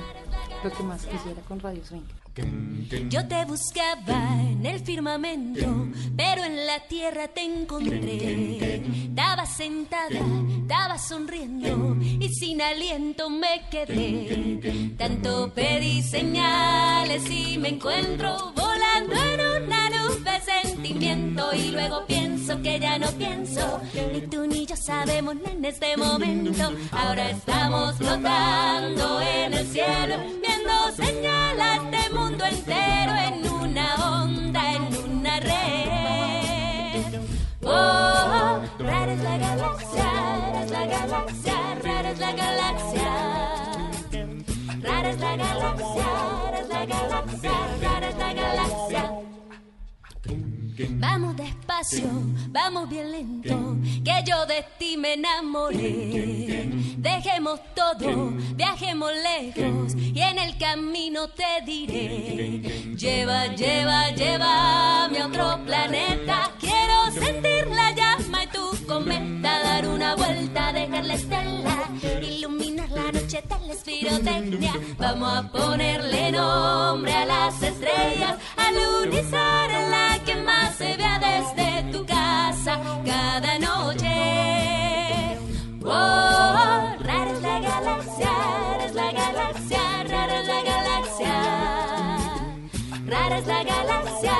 lo 0.63 0.72
que 0.72 0.84
más 0.84 1.06
quisiera 1.06 1.42
con 1.48 1.60
Radio 1.60 1.84
Swing. 1.86 2.21
Yo 2.34 3.28
te 3.28 3.44
buscaba 3.44 4.42
en 4.42 4.66
el 4.66 4.80
firmamento, 4.80 5.90
pero 6.16 6.46
en 6.46 6.66
la 6.66 6.80
tierra 6.88 7.28
te 7.28 7.42
encontré. 7.42 8.84
Estaba 9.10 9.46
sentada, 9.46 10.22
estaba 10.62 10.98
sonriendo 10.98 11.98
y 12.00 12.30
sin 12.30 12.62
aliento 12.62 13.30
me 13.30 13.68
quedé. 13.70 14.94
Tanto 14.98 15.54
pedí 15.54 16.02
señales 16.02 17.30
y 17.30 17.58
me 17.58 17.70
encuentro 17.70 18.54
volando 18.56 19.14
en 19.14 19.64
una 19.64 19.90
nube 19.90 20.42
y 20.84 21.72
luego 21.72 22.06
pienso 22.08 22.62
que 22.62 22.80
ya 22.80 22.98
no 22.98 23.08
pienso. 23.12 23.82
Ni 24.14 24.22
tú 24.22 24.48
ni 24.48 24.66
yo 24.66 24.76
sabemos 24.76 25.36
en 25.46 25.64
este 25.64 25.96
momento. 25.98 26.72
Ahora 26.92 27.30
estamos 27.30 27.96
flotando 27.96 29.22
en 29.22 29.54
el 29.54 29.68
cielo, 29.68 30.16
viendo 30.42 30.92
señales 30.96 31.92
de 31.92 32.16
mundo 32.16 32.46
entero 32.46 33.14
en 33.16 33.48
una 33.50 34.22
onda, 34.22 34.74
en 34.74 34.84
una 35.12 35.40
red. 35.40 37.20
Oh, 37.64 38.62
rara 38.80 39.14
es 39.14 39.22
la 39.22 39.38
galaxia, 39.38 40.04
rara 40.04 40.64
es 40.64 40.72
la 40.72 40.86
galaxia, 40.86 41.76
rara 41.84 42.10
es 42.12 42.20
la 42.20 42.32
galaxia. 42.34 43.12
Rara 44.82 45.10
es 45.12 45.20
la 45.20 45.36
galaxia, 45.36 46.06
rara 46.42 46.60
es 46.60 46.70
la 46.70 46.86
galaxia, 46.86 47.52
rara 47.52 47.70
es 47.70 47.90
la 47.90 47.90
galaxia. 47.90 48.00
Vamos 50.77 51.36
despacio, 51.36 52.10
vamos 52.50 52.90
bien 52.90 53.12
lento, 53.12 53.77
que 54.03 54.24
yo 54.25 54.46
de 54.46 54.66
ti 54.77 54.96
me 54.98 55.14
enamoré. 55.14 56.70
Dejemos 56.98 57.60
todo, 57.75 58.31
viajemos 58.55 59.12
lejos 59.12 59.96
y 59.96 60.20
en 60.20 60.38
el 60.38 60.57
camino 60.57 61.27
te 61.29 61.66
diré. 61.66 62.62
Lleva, 62.96 63.48
lleva, 63.48 64.12
llévame 64.12 65.20
a 65.20 65.27
otro 65.27 65.64
planeta. 65.66 66.51
Sentir 67.14 67.68
la 67.68 67.92
llama 67.92 68.44
y 68.44 68.48
tu 68.48 68.86
cometa, 68.88 69.60
dar 69.64 69.88
una 69.88 70.16
vuelta, 70.16 70.72
dejar 70.74 71.06
la 71.06 71.14
estela, 71.14 71.90
iluminar 72.22 72.90
la 72.90 73.12
noche 73.12 73.42
tal 73.48 73.70
espirotecnia. 73.70 74.74
Vamos 74.98 75.38
a 75.38 75.52
ponerle 75.52 76.32
nombre 76.32 77.14
a 77.14 77.26
las 77.26 77.62
estrellas, 77.62 78.38
al 78.58 78.76
unizar 79.04 79.72
en 79.72 79.92
la 79.92 80.20
que 80.26 80.36
más 80.36 80.76
se 80.76 80.96
vea 80.98 81.20
desde 81.20 81.92
tu 81.92 82.06
casa 82.06 82.80
cada 83.06 83.60
noche. 83.60 85.38
Oh, 85.84 85.88
la 85.88 86.98
rara 87.00 87.32
es 87.32 87.42
la 87.42 87.60
galaxia, 87.60 88.30
rara 88.30 88.86
es 88.86 88.96
la 88.96 89.12
galaxia. 89.12 89.80
Rara 90.08 90.40
es 90.40 90.48
la 90.48 90.62
galaxia, 90.64 91.36
rara 93.08 93.38
es 93.38 93.48
la 93.48 93.64
galaxia, 93.64 94.34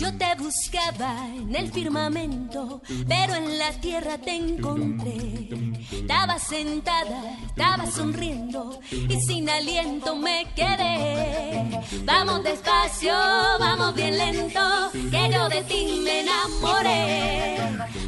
Yo 0.00 0.10
te 0.16 0.34
buscaba 0.38 1.26
en 1.26 1.54
el 1.54 1.70
firmamento, 1.70 2.80
pero 3.06 3.34
en 3.34 3.58
la 3.58 3.70
tierra 3.82 4.16
te 4.16 4.34
encontré. 4.34 5.50
Estaba 5.92 6.38
sentada, 6.38 7.36
estaba 7.46 7.84
sonriendo 7.84 8.80
y 8.90 9.20
sin 9.20 9.50
aliento 9.50 10.16
me 10.16 10.46
quedé. 10.56 11.82
Vamos 12.04 12.42
despacio, 12.44 13.12
vamos 13.58 13.94
bien 13.94 14.16
lento, 14.16 14.90
que 14.90 15.30
yo 15.30 15.50
de 15.50 15.62
ti 15.64 16.00
me 16.02 16.20
enamoré. 16.20 17.58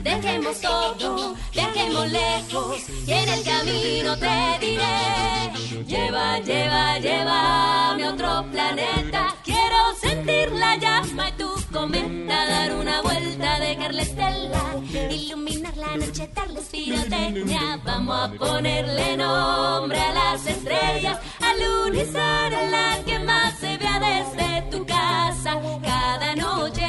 Dejemos 0.03 0.63
todo, 0.63 1.35
dejemos 1.53 2.11
lejos 2.11 2.89
y 3.07 3.13
en 3.13 3.29
el 3.29 3.45
camino 3.45 4.17
te 4.17 4.67
diré. 4.67 5.85
Lleva, 5.87 6.39
lleva, 6.39 6.99
llévame 7.01 8.05
a 8.05 8.11
otro 8.15 8.51
planeta. 8.51 9.37
Quiero 9.45 9.95
sentir 10.01 10.53
la 10.53 10.77
llama 10.77 11.29
y 11.29 11.33
tu 11.33 11.62
cometa, 11.73 12.47
dar 12.47 12.75
una 12.77 13.01
vuelta, 13.01 13.59
dejar 13.59 13.95
la 13.95 14.03
estela, 14.03 14.63
iluminar 15.11 15.77
la 15.77 15.97
noche, 15.97 16.29
darles 16.35 16.67
pirotecnia. 16.67 17.81
Vamos 17.85 18.17
a 18.17 18.33
ponerle 18.33 19.17
nombre 19.17 19.99
a 19.99 20.13
las 20.13 20.47
estrellas, 20.47 21.19
al 21.41 21.89
unizar 21.89 22.53
en 22.53 22.71
la 22.71 22.99
que 23.05 23.19
más 23.21 23.59
se 23.59 23.77
vea 23.79 23.99
desde 23.99 24.63
tu 24.71 24.85
casa 24.87 25.61
cada 25.83 26.37
noche. 26.37 26.87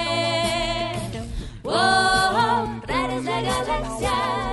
Oh, 1.63 2.82
rara 2.86 3.15
es 3.15 3.24
la 3.24 3.41
galaxia, 3.41 4.12
rara 4.12 4.34
es 4.36 4.52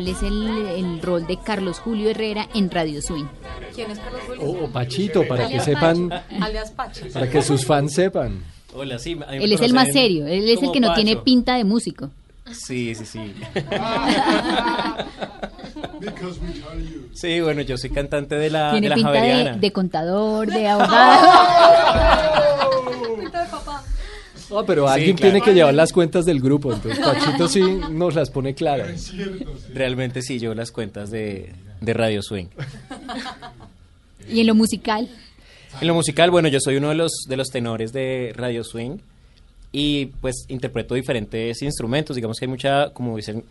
cuál 0.00 0.08
es 0.08 0.22
el, 0.22 0.66
el 0.78 1.02
rol 1.02 1.26
de 1.26 1.36
Carlos 1.36 1.78
Julio 1.78 2.08
Herrera 2.10 2.48
en 2.54 2.70
Radio 2.70 3.02
Swing? 3.02 3.26
¿Quién 3.74 3.90
es 3.90 3.98
Carlos 3.98 4.22
Julio? 4.26 4.42
O, 4.42 4.64
o 4.64 4.70
Pachito, 4.70 5.28
para 5.28 5.46
que 5.46 5.60
sepan, 5.60 6.10
alias 6.40 6.70
Pacho. 6.70 7.04
para 7.12 7.28
que 7.28 7.42
sus 7.42 7.66
fans 7.66 7.92
sepan. 7.92 8.42
Hola, 8.72 8.98
sí. 8.98 9.18
Él 9.30 9.52
es 9.52 9.60
el 9.60 9.74
más 9.74 9.92
serio, 9.92 10.26
él 10.26 10.48
es 10.48 10.62
el 10.62 10.72
que 10.72 10.80
no 10.80 10.94
tiene 10.94 11.12
Pacho. 11.16 11.24
pinta 11.24 11.56
de 11.56 11.64
músico. 11.64 12.08
Sí, 12.50 12.94
sí, 12.94 13.04
sí. 13.04 13.34
Sí, 17.12 17.40
bueno, 17.40 17.60
yo 17.60 17.76
soy 17.76 17.90
cantante 17.90 18.34
de 18.36 18.48
la, 18.48 18.66
de 18.66 18.72
tiene 18.72 18.88
la 18.88 18.94
pinta 18.94 19.08
Javeriana. 19.10 19.52
de, 19.52 19.58
de 19.60 19.72
contador, 19.72 20.46
de 20.50 20.66
abogado. 20.66 21.28
No, 24.50 24.64
pero 24.66 24.86
Sí, 24.88 24.92
alguien 24.94 25.16
claro. 25.16 25.32
tiene 25.32 25.44
que 25.44 25.54
llevar 25.54 25.74
las 25.74 25.92
cuentas 25.92 26.24
del 26.24 26.40
grupo, 26.40 26.72
entonces 26.72 26.98
Pachito 27.04 27.48
sí 27.48 27.60
nos 27.90 28.14
las 28.14 28.30
pone 28.30 28.54
claras. 28.54 29.12
Realmente 29.72 30.22
sí, 30.22 30.38
yo 30.38 30.54
las 30.54 30.72
cuentas 30.72 31.10
de, 31.10 31.52
de 31.80 31.94
Radio 31.94 32.20
Swing. 32.22 32.46
y 34.28 34.40
en 34.40 34.46
lo 34.46 34.54
musical. 34.54 35.08
En 35.80 35.86
lo 35.86 35.94
musical, 35.94 36.30
bueno, 36.32 36.48
yo 36.48 36.58
soy 36.60 36.76
uno 36.76 36.88
de 36.88 36.96
los, 36.96 37.12
de 37.28 37.36
los 37.36 37.48
tenores 37.48 37.92
de 37.92 38.32
Radio 38.36 38.64
Swing 38.64 38.98
y 39.72 40.06
pues 40.06 40.46
interpreto 40.48 40.94
diferentes 40.96 41.62
instrumentos. 41.62 42.16
Digamos 42.16 42.38
que 42.38 42.46
hay 42.46 42.50
mucha, 42.50 42.90
como 42.90 43.16
dicen, 43.16 43.44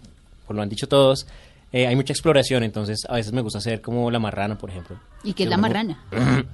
como 0.45 0.57
lo 0.57 0.63
han 0.63 0.69
dicho 0.69 0.87
todos, 0.87 1.27
eh, 1.71 1.87
hay 1.87 1.95
mucha 1.95 2.11
exploración, 2.11 2.63
entonces 2.63 3.03
a 3.07 3.15
veces 3.15 3.31
me 3.31 3.41
gusta 3.41 3.59
hacer 3.59 3.79
como 3.81 4.11
la 4.11 4.19
marrana, 4.19 4.57
por 4.57 4.69
ejemplo. 4.69 4.99
¿Y 5.23 5.31
qué 5.33 5.43
es 5.43 5.49
la 5.49 5.57
marrana? 5.57 6.03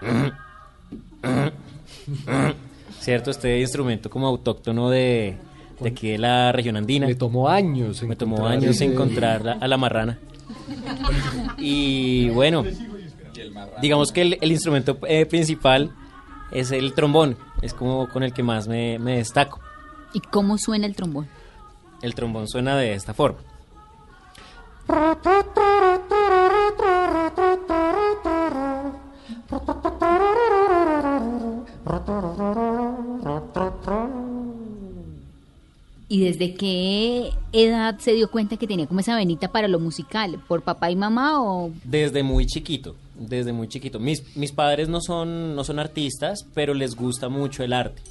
¿Cierto? 3.00 3.30
Este 3.30 3.60
instrumento 3.60 4.10
como 4.10 4.26
autóctono 4.28 4.90
de, 4.90 5.36
de 5.80 5.88
aquí 5.88 6.10
de 6.12 6.18
la 6.18 6.52
región 6.52 6.76
andina. 6.76 7.06
Le 7.06 7.14
tomó 7.14 7.48
años. 7.48 8.02
Me 8.02 8.14
tomó 8.16 8.46
años 8.46 8.76
ese- 8.76 8.84
encontrar 8.84 9.58
a 9.60 9.66
la 9.68 9.76
marrana. 9.76 10.18
Y 11.58 12.28
bueno, 12.30 12.64
digamos 13.80 14.12
que 14.12 14.22
el, 14.22 14.38
el 14.40 14.52
instrumento 14.52 14.98
eh, 15.08 15.26
principal 15.26 15.90
es 16.52 16.70
el 16.72 16.92
trombón, 16.94 17.36
es 17.62 17.74
como 17.74 18.08
con 18.08 18.22
el 18.22 18.32
que 18.32 18.42
más 18.42 18.66
me, 18.68 18.98
me 18.98 19.16
destaco. 19.18 19.60
¿Y 20.12 20.20
cómo 20.20 20.58
suena 20.58 20.86
el 20.86 20.94
trombón? 20.96 21.28
El 22.02 22.14
trombón 22.14 22.48
suena 22.48 22.76
de 22.76 22.94
esta 22.94 23.14
forma. 23.14 23.38
¿Y 36.08 36.24
desde 36.24 36.54
qué 36.54 37.30
edad 37.52 37.98
se 38.00 38.12
dio 38.12 38.30
cuenta 38.30 38.56
que 38.56 38.66
tenía 38.66 38.86
como 38.86 38.98
esa 38.98 39.14
venita 39.14 39.52
para 39.52 39.68
lo 39.68 39.78
musical? 39.78 40.40
¿Por 40.48 40.62
papá 40.62 40.90
y 40.90 40.96
mamá 40.96 41.40
o...? 41.40 41.70
Desde 41.84 42.24
muy 42.24 42.46
chiquito, 42.46 42.96
desde 43.14 43.52
muy 43.52 43.68
chiquito. 43.68 44.00
Mis, 44.00 44.36
mis 44.36 44.50
padres 44.50 44.88
no 44.88 45.00
son, 45.00 45.54
no 45.54 45.62
son 45.62 45.78
artistas, 45.78 46.46
pero 46.52 46.74
les 46.74 46.96
gusta 46.96 47.28
mucho 47.28 47.62
el 47.62 47.72
arte. 47.72 48.02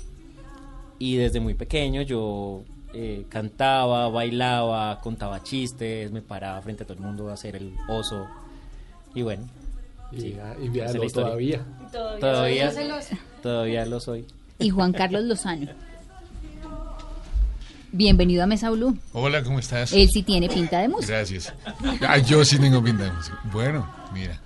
Y 0.98 1.18
desde 1.18 1.42
muy 1.42 1.56
pequeño 1.56 2.02
yo 2.02 2.64
eh, 2.94 3.26
cantaba, 3.28 4.08
bailaba, 4.10 5.00
contaba 5.02 5.44
chistes, 5.44 6.12
me 6.12 6.22
paraba 6.22 6.62
frente 6.62 6.84
a 6.84 6.86
todo 6.88 6.98
el 6.98 7.04
mundo 7.04 7.30
a 7.30 7.34
hacer 7.34 7.58
el 7.58 7.76
oso. 7.90 8.26
Y 9.14 9.24
bueno. 9.24 9.44
Y 10.12 10.22
sí, 10.22 10.38
y 10.62 10.78
historia. 10.78 11.10
todavía. 11.14 11.66
Todavía 11.92 12.20
Todavía, 12.20 12.72
soy 12.72 13.18
todavía 13.42 13.86
lo 13.86 14.00
soy. 14.00 14.26
Y 14.58 14.70
Juan 14.70 14.92
Carlos 14.94 15.24
Lozano. 15.24 15.68
Bienvenido 17.92 18.44
a 18.44 18.48
Mesa 18.48 18.70
Blue. 18.70 18.98
Hola, 19.14 19.44
¿cómo 19.44 19.58
estás? 19.60 19.92
Él 19.94 20.08
sí 20.12 20.22
tiene 20.22 20.48
pinta 20.48 20.80
de 20.80 20.90
música. 20.90 21.14
Gracias. 21.14 21.54
Ah, 22.08 22.18
yo 22.20 22.46
sí 22.46 22.60
tengo 22.60 22.84
pinta 22.84 23.06
de 23.06 23.12
música. 23.12 23.40
Bueno, 23.52 23.90
mira. 24.14 24.40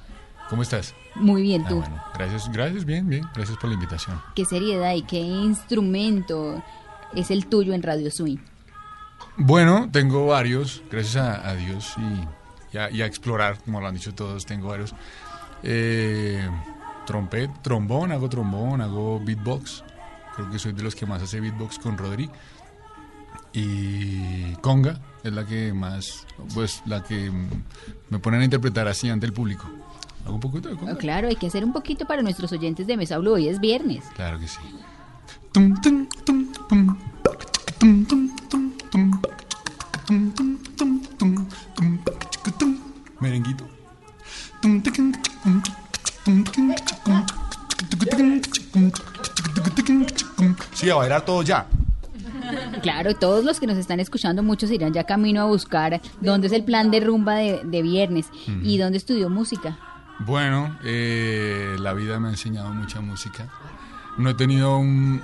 ¿Cómo 0.49 0.62
estás? 0.62 0.93
Muy 1.15 1.41
bien, 1.41 1.63
Ah, 1.65 1.69
tú. 1.69 1.76
bueno, 1.80 2.04
gracias, 2.13 2.52
gracias, 2.52 2.86
bien, 2.86 3.08
bien. 3.10 3.23
Gracias 3.36 3.58
por 3.58 3.69
la 3.69 3.76
invitación. 3.76 4.21
¿Qué 4.36 4.45
seriedad 4.45 4.93
y 4.93 5.02
qué 5.04 5.19
instrumento 5.19 6.62
es 7.15 7.32
el 7.32 7.47
tuyo 7.47 7.73
en 7.73 7.82
Radio 7.84 8.12
Swing? 8.12 8.38
Bueno, 9.38 9.89
tengo 9.91 10.28
varios, 10.28 10.84
gracias 10.91 11.15
a, 11.17 11.49
a 11.49 11.56
Dios 11.56 11.95
y, 11.97 12.76
y 12.76 12.80
a, 12.80 12.91
y 12.91 13.02
a 13.02 13.06
explorar, 13.06 13.58
como 13.63 13.82
lo 13.82 13.88
han 13.88 13.95
dicho 13.95 14.13
todos, 14.13 14.45
tengo 14.45 14.67
varios. 14.69 14.93
Eh, 15.63 16.47
trompet, 17.06 17.49
trombón, 17.62 18.12
hago 18.12 18.30
trombón, 18.30 18.82
hago 18.82 19.19
beatbox. 19.19 19.84
Creo 20.36 20.49
que 20.49 20.60
soy 20.60 20.73
de 20.73 20.84
los 20.84 20.95
que 20.95 21.06
más 21.06 21.21
hace 21.21 21.39
beatbox 21.39 21.80
con 21.80 21.97
Rodri. 21.97 22.30
Y 23.54 24.54
conga 24.56 24.99
es 25.23 25.32
la 25.32 25.45
que 25.45 25.73
más, 25.73 26.26
pues 26.54 26.82
la 26.86 27.04
que 27.04 27.32
me 28.10 28.19
ponen 28.19 28.41
a 28.41 28.43
interpretar 28.43 28.88
así 28.88 29.10
ante 29.10 29.26
el 29.26 29.34
público. 29.34 29.69
Hago 30.26 30.36
un 30.36 30.39
poquito 30.39 30.69
de 30.69 30.76
conga. 30.76 30.93
Oh, 30.93 30.97
claro, 30.97 31.28
hay 31.28 31.36
que 31.36 31.47
hacer 31.47 31.63
un 31.63 31.73
poquito 31.73 32.06
para 32.06 32.21
nuestros 32.21 32.52
oyentes 32.52 32.88
de 32.88 32.97
Mesa 32.97 33.17
Blue. 33.19 33.34
Hoy 33.34 33.47
es 33.47 33.60
viernes. 33.60 34.06
Claro 34.15 34.39
que 34.39 34.47
sí. 34.47 34.60
Tum. 35.52 35.80
Tum, 35.82 36.08
tum, 36.26 36.97
Sí, 50.84 50.89
a 50.89 50.96
bailar 50.96 51.24
ya. 51.46 51.65
Claro, 52.82 53.15
todos 53.15 53.46
los 53.46 53.60
que 53.60 53.67
nos 53.67 53.78
están 53.78 54.02
escuchando, 54.02 54.43
muchos 54.43 54.69
irán 54.69 54.91
ya 54.91 55.06
camino 55.06 55.41
a 55.41 55.46
buscar 55.46 56.02
dónde 56.19 56.48
es 56.48 56.54
el 56.54 56.65
plan 56.65 56.91
de 56.91 57.00
rumba 57.00 57.36
de, 57.36 57.62
de 57.63 57.82
viernes 57.82 58.28
y 58.62 58.78
dónde 58.78 58.98
estudió 58.98 59.30
música. 59.30 59.78
Bueno, 60.19 60.78
eh, 60.84 61.78
la 61.80 61.93
vida 61.93 62.19
me 62.19 62.28
ha 62.28 62.32
enseñado 62.32 62.74
mucha 62.74 63.00
música. 63.00 63.48
No 64.17 64.30
he 64.30 64.34
tenido 64.34 64.78
un... 64.78 65.22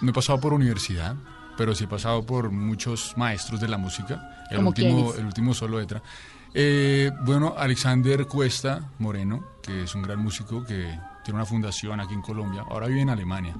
No 0.00 0.10
he 0.10 0.12
pasado 0.12 0.38
por 0.40 0.52
universidad, 0.52 1.16
pero 1.56 1.74
sí 1.74 1.84
he 1.84 1.88
pasado 1.88 2.24
por 2.24 2.50
muchos 2.50 3.14
maestros 3.16 3.60
de 3.60 3.68
la 3.68 3.78
música. 3.78 4.44
El 4.50 4.58
¿Como 4.58 4.68
último, 4.68 5.14
el 5.14 5.24
último 5.24 5.54
solo 5.54 5.80
letra. 5.80 6.02
Eh, 6.52 7.10
bueno, 7.24 7.54
Alexander 7.56 8.26
Cuesta 8.26 8.90
Moreno, 8.98 9.42
que 9.62 9.84
es 9.84 9.94
un 9.94 10.02
gran 10.02 10.18
músico 10.18 10.64
que 10.64 10.98
tiene 11.24 11.38
una 11.38 11.46
fundación 11.46 11.98
aquí 11.98 12.14
en 12.14 12.22
Colombia. 12.22 12.64
Ahora 12.70 12.86
vive 12.86 13.00
en 13.00 13.10
Alemania. 13.10 13.54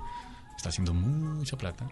Está 0.59 0.71
haciendo 0.71 0.93
mucha 0.93 1.57
plata 1.57 1.87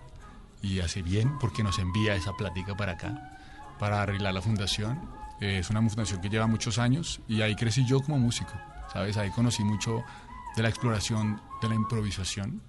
y 0.61 0.81
hace 0.81 1.01
bien 1.01 1.39
porque 1.39 1.63
nos 1.63 1.79
envía 1.79 2.17
esa 2.17 2.33
plática 2.33 2.77
para 2.77 2.93
acá, 2.93 3.39
para 3.79 4.03
arreglar 4.03 4.35
la 4.35 4.43
fundación. 4.43 5.01
Eh, 5.41 5.61
es 5.61 5.71
una 5.71 5.81
fundación 5.89 6.21
que 6.21 6.29
lleva 6.29 6.49
muchos 6.49 6.79
años 6.79 7.21
y 7.29 7.43
ahí 7.43 7.55
crecí 7.55 7.87
yo 7.87 8.01
como 8.01 8.19
músico, 8.19 8.51
¿sabes? 8.93 9.17
Ahí 9.19 9.31
conocí 9.31 9.63
mucho 9.63 10.03
de 10.57 10.63
la 10.65 10.69
exploración, 10.69 11.41
de 11.63 11.69
la 11.69 11.77
improvisación 11.77 12.61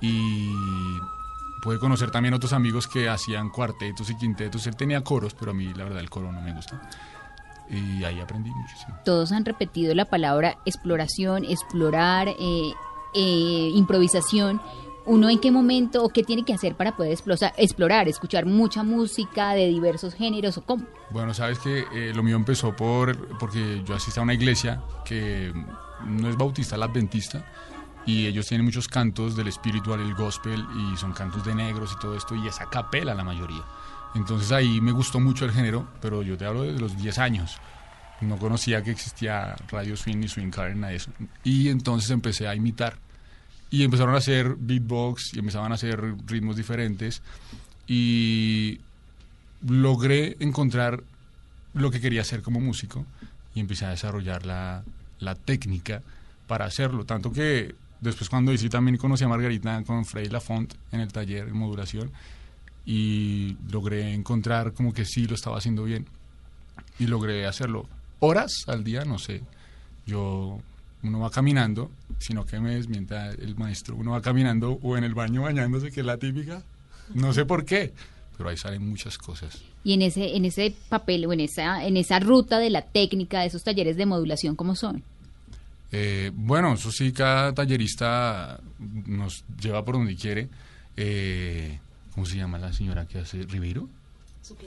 y 0.00 0.50
pude 1.62 1.78
conocer 1.78 2.10
también 2.10 2.34
otros 2.34 2.52
amigos 2.52 2.88
que 2.88 3.08
hacían 3.08 3.50
cuartetos 3.50 4.10
y 4.10 4.16
quintetos. 4.16 4.66
Él 4.66 4.74
tenía 4.74 5.04
coros, 5.04 5.32
pero 5.32 5.52
a 5.52 5.54
mí 5.54 5.72
la 5.74 5.84
verdad 5.84 6.00
el 6.00 6.10
coro 6.10 6.32
no 6.32 6.42
me 6.42 6.52
gusta. 6.52 6.90
Y 7.70 8.02
ahí 8.02 8.18
aprendí 8.18 8.50
muchísimo. 8.50 8.96
Todos 9.04 9.30
han 9.30 9.44
repetido 9.44 9.94
la 9.94 10.06
palabra 10.06 10.58
exploración, 10.66 11.44
explorar, 11.44 12.26
eh, 12.28 12.72
eh, 13.14 13.70
improvisación. 13.74 14.60
¿Uno 15.06 15.28
en 15.28 15.38
qué 15.38 15.50
momento 15.50 16.02
o 16.02 16.08
qué 16.08 16.22
tiene 16.22 16.44
que 16.44 16.54
hacer 16.54 16.76
para 16.76 16.96
poder 16.96 17.18
explorar, 17.56 18.08
escuchar 18.08 18.46
mucha 18.46 18.82
música 18.82 19.52
de 19.52 19.66
diversos 19.68 20.14
géneros 20.14 20.56
o 20.56 20.62
cómo? 20.62 20.84
Bueno, 21.10 21.34
sabes 21.34 21.58
que 21.58 21.84
eh, 21.92 22.12
lo 22.14 22.22
mío 22.22 22.36
empezó 22.36 22.74
por 22.74 23.38
porque 23.38 23.82
yo 23.86 23.94
asisto 23.94 24.20
a 24.20 24.22
una 24.22 24.34
iglesia 24.34 24.82
que 25.04 25.52
no 26.06 26.28
es 26.28 26.36
bautista, 26.36 26.76
la 26.76 26.86
adventista, 26.86 27.44
y 28.06 28.26
ellos 28.26 28.46
tienen 28.46 28.64
muchos 28.64 28.88
cantos 28.88 29.36
del 29.36 29.48
espiritual, 29.48 30.00
el 30.00 30.14
gospel, 30.14 30.64
y 30.76 30.96
son 30.96 31.12
cantos 31.12 31.44
de 31.44 31.54
negros 31.54 31.94
y 31.96 32.00
todo 32.00 32.16
esto, 32.16 32.34
y 32.34 32.46
es 32.46 32.60
a 32.60 32.68
capela 32.68 33.14
la 33.14 33.24
mayoría. 33.24 33.62
Entonces 34.14 34.52
ahí 34.52 34.80
me 34.80 34.92
gustó 34.92 35.20
mucho 35.20 35.44
el 35.44 35.52
género, 35.52 35.88
pero 36.00 36.22
yo 36.22 36.36
te 36.36 36.46
hablo 36.46 36.62
de 36.62 36.78
los 36.78 36.96
10 36.96 37.18
años. 37.18 37.58
No 38.20 38.38
conocía 38.38 38.82
que 38.82 38.90
existía 38.92 39.56
Radio 39.68 39.96
Swing 39.96 40.18
ni 40.18 40.28
Swing 40.28 40.50
Car, 40.50 40.74
nada 40.76 40.90
de 40.90 40.96
eso. 40.96 41.10
Y 41.42 41.68
entonces 41.68 42.10
empecé 42.10 42.46
a 42.46 42.54
imitar. 42.54 42.96
Y 43.70 43.82
empezaron 43.82 44.14
a 44.14 44.18
hacer 44.18 44.56
beatbox 44.58 45.34
y 45.34 45.40
empezaban 45.40 45.72
a 45.72 45.74
hacer 45.76 46.00
ritmos 46.26 46.56
diferentes. 46.56 47.22
Y 47.86 48.80
logré 49.66 50.36
encontrar 50.40 51.02
lo 51.74 51.90
que 51.90 52.00
quería 52.00 52.20
hacer 52.20 52.42
como 52.42 52.60
músico 52.60 53.04
y 53.54 53.60
empecé 53.60 53.84
a 53.84 53.90
desarrollar 53.90 54.46
la, 54.46 54.84
la 55.18 55.34
técnica 55.34 56.02
para 56.46 56.66
hacerlo. 56.66 57.04
Tanto 57.04 57.32
que 57.32 57.74
después 58.00 58.28
cuando 58.28 58.52
hice 58.52 58.68
también 58.68 58.96
conocí 58.96 59.24
a 59.24 59.28
Margarita 59.28 59.82
con 59.84 60.04
Frey 60.04 60.28
Lafont 60.28 60.74
en 60.92 61.00
el 61.00 61.12
taller 61.12 61.46
de 61.46 61.52
modulación 61.52 62.10
y 62.86 63.56
logré 63.70 64.12
encontrar 64.12 64.72
como 64.72 64.92
que 64.92 65.04
sí 65.04 65.26
lo 65.26 65.34
estaba 65.34 65.58
haciendo 65.58 65.84
bien 65.84 66.06
y 66.98 67.06
logré 67.06 67.46
hacerlo 67.46 67.88
horas 68.20 68.52
al 68.66 68.84
día, 68.84 69.04
no 69.04 69.18
sé. 69.18 69.42
Yo, 70.06 70.58
uno 71.04 71.20
va 71.20 71.30
caminando, 71.30 71.90
sino 72.18 72.44
que 72.44 72.58
me 72.58 72.74
desmienta 72.74 73.30
el 73.30 73.56
maestro, 73.56 73.96
uno 73.96 74.12
va 74.12 74.22
caminando 74.22 74.78
o 74.82 74.96
en 74.96 75.04
el 75.04 75.14
baño 75.14 75.42
bañándose, 75.42 75.90
que 75.90 76.00
es 76.00 76.06
la 76.06 76.16
típica, 76.16 76.62
no 77.14 77.32
sé 77.32 77.44
por 77.44 77.64
qué, 77.64 77.92
pero 78.36 78.48
ahí 78.48 78.56
salen 78.56 78.88
muchas 78.88 79.18
cosas. 79.18 79.62
Y 79.84 79.92
en 79.92 80.02
ese, 80.02 80.36
en 80.36 80.44
ese 80.44 80.74
papel 80.88 81.26
o 81.26 81.32
en 81.32 81.40
esa, 81.40 81.84
en 81.84 81.96
esa 81.96 82.18
ruta 82.18 82.58
de 82.58 82.70
la 82.70 82.82
técnica 82.82 83.40
de 83.40 83.46
esos 83.46 83.62
talleres 83.62 83.96
de 83.96 84.06
modulación, 84.06 84.56
¿cómo 84.56 84.74
son? 84.74 85.02
Eh, 85.92 86.32
bueno, 86.34 86.72
eso 86.74 86.90
sí, 86.90 87.12
cada 87.12 87.52
tallerista 87.52 88.58
nos 89.06 89.44
lleva 89.60 89.84
por 89.84 89.94
donde 89.94 90.16
quiere. 90.16 90.48
Eh, 90.96 91.78
¿Cómo 92.14 92.26
se 92.26 92.36
llama 92.36 92.58
la 92.58 92.72
señora 92.72 93.06
que 93.06 93.18
hace 93.18 93.42
Ribeiro? 93.42 93.88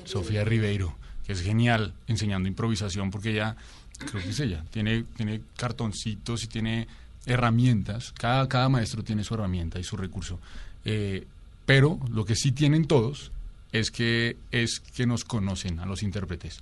Sofía 0.05 0.43
Ribeiro, 0.43 0.95
que 1.25 1.33
es 1.33 1.41
genial 1.41 1.93
enseñando 2.07 2.47
improvisación 2.47 3.11
porque 3.11 3.31
ella, 3.31 3.55
creo 3.97 4.23
que 4.23 4.29
es 4.29 4.39
ella, 4.39 4.63
tiene, 4.71 5.03
tiene 5.15 5.41
cartoncitos 5.55 6.43
y 6.43 6.47
tiene 6.47 6.87
herramientas. 7.25 8.13
Cada, 8.17 8.47
cada 8.47 8.69
maestro 8.69 9.03
tiene 9.03 9.23
su 9.23 9.33
herramienta 9.33 9.79
y 9.79 9.83
su 9.83 9.97
recurso. 9.97 10.39
Eh, 10.85 11.27
pero 11.65 11.99
lo 12.09 12.23
que 12.25 12.35
sí 12.35 12.51
tienen 12.53 12.85
todos 12.85 13.31
es 13.73 13.91
que, 13.91 14.37
es 14.51 14.79
que 14.79 15.05
nos 15.05 15.25
conocen 15.25 15.79
a 15.79 15.85
los 15.85 16.01
intérpretes. 16.03 16.61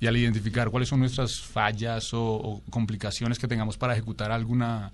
Y 0.00 0.06
al 0.06 0.16
identificar 0.16 0.70
cuáles 0.70 0.88
son 0.88 1.00
nuestras 1.00 1.40
fallas 1.40 2.10
o, 2.12 2.62
complicaciones 2.70 3.38
que 3.38 3.46
tengamos 3.46 3.76
para 3.76 3.92
ejecutar 3.92 4.32
alguna, 4.32 4.90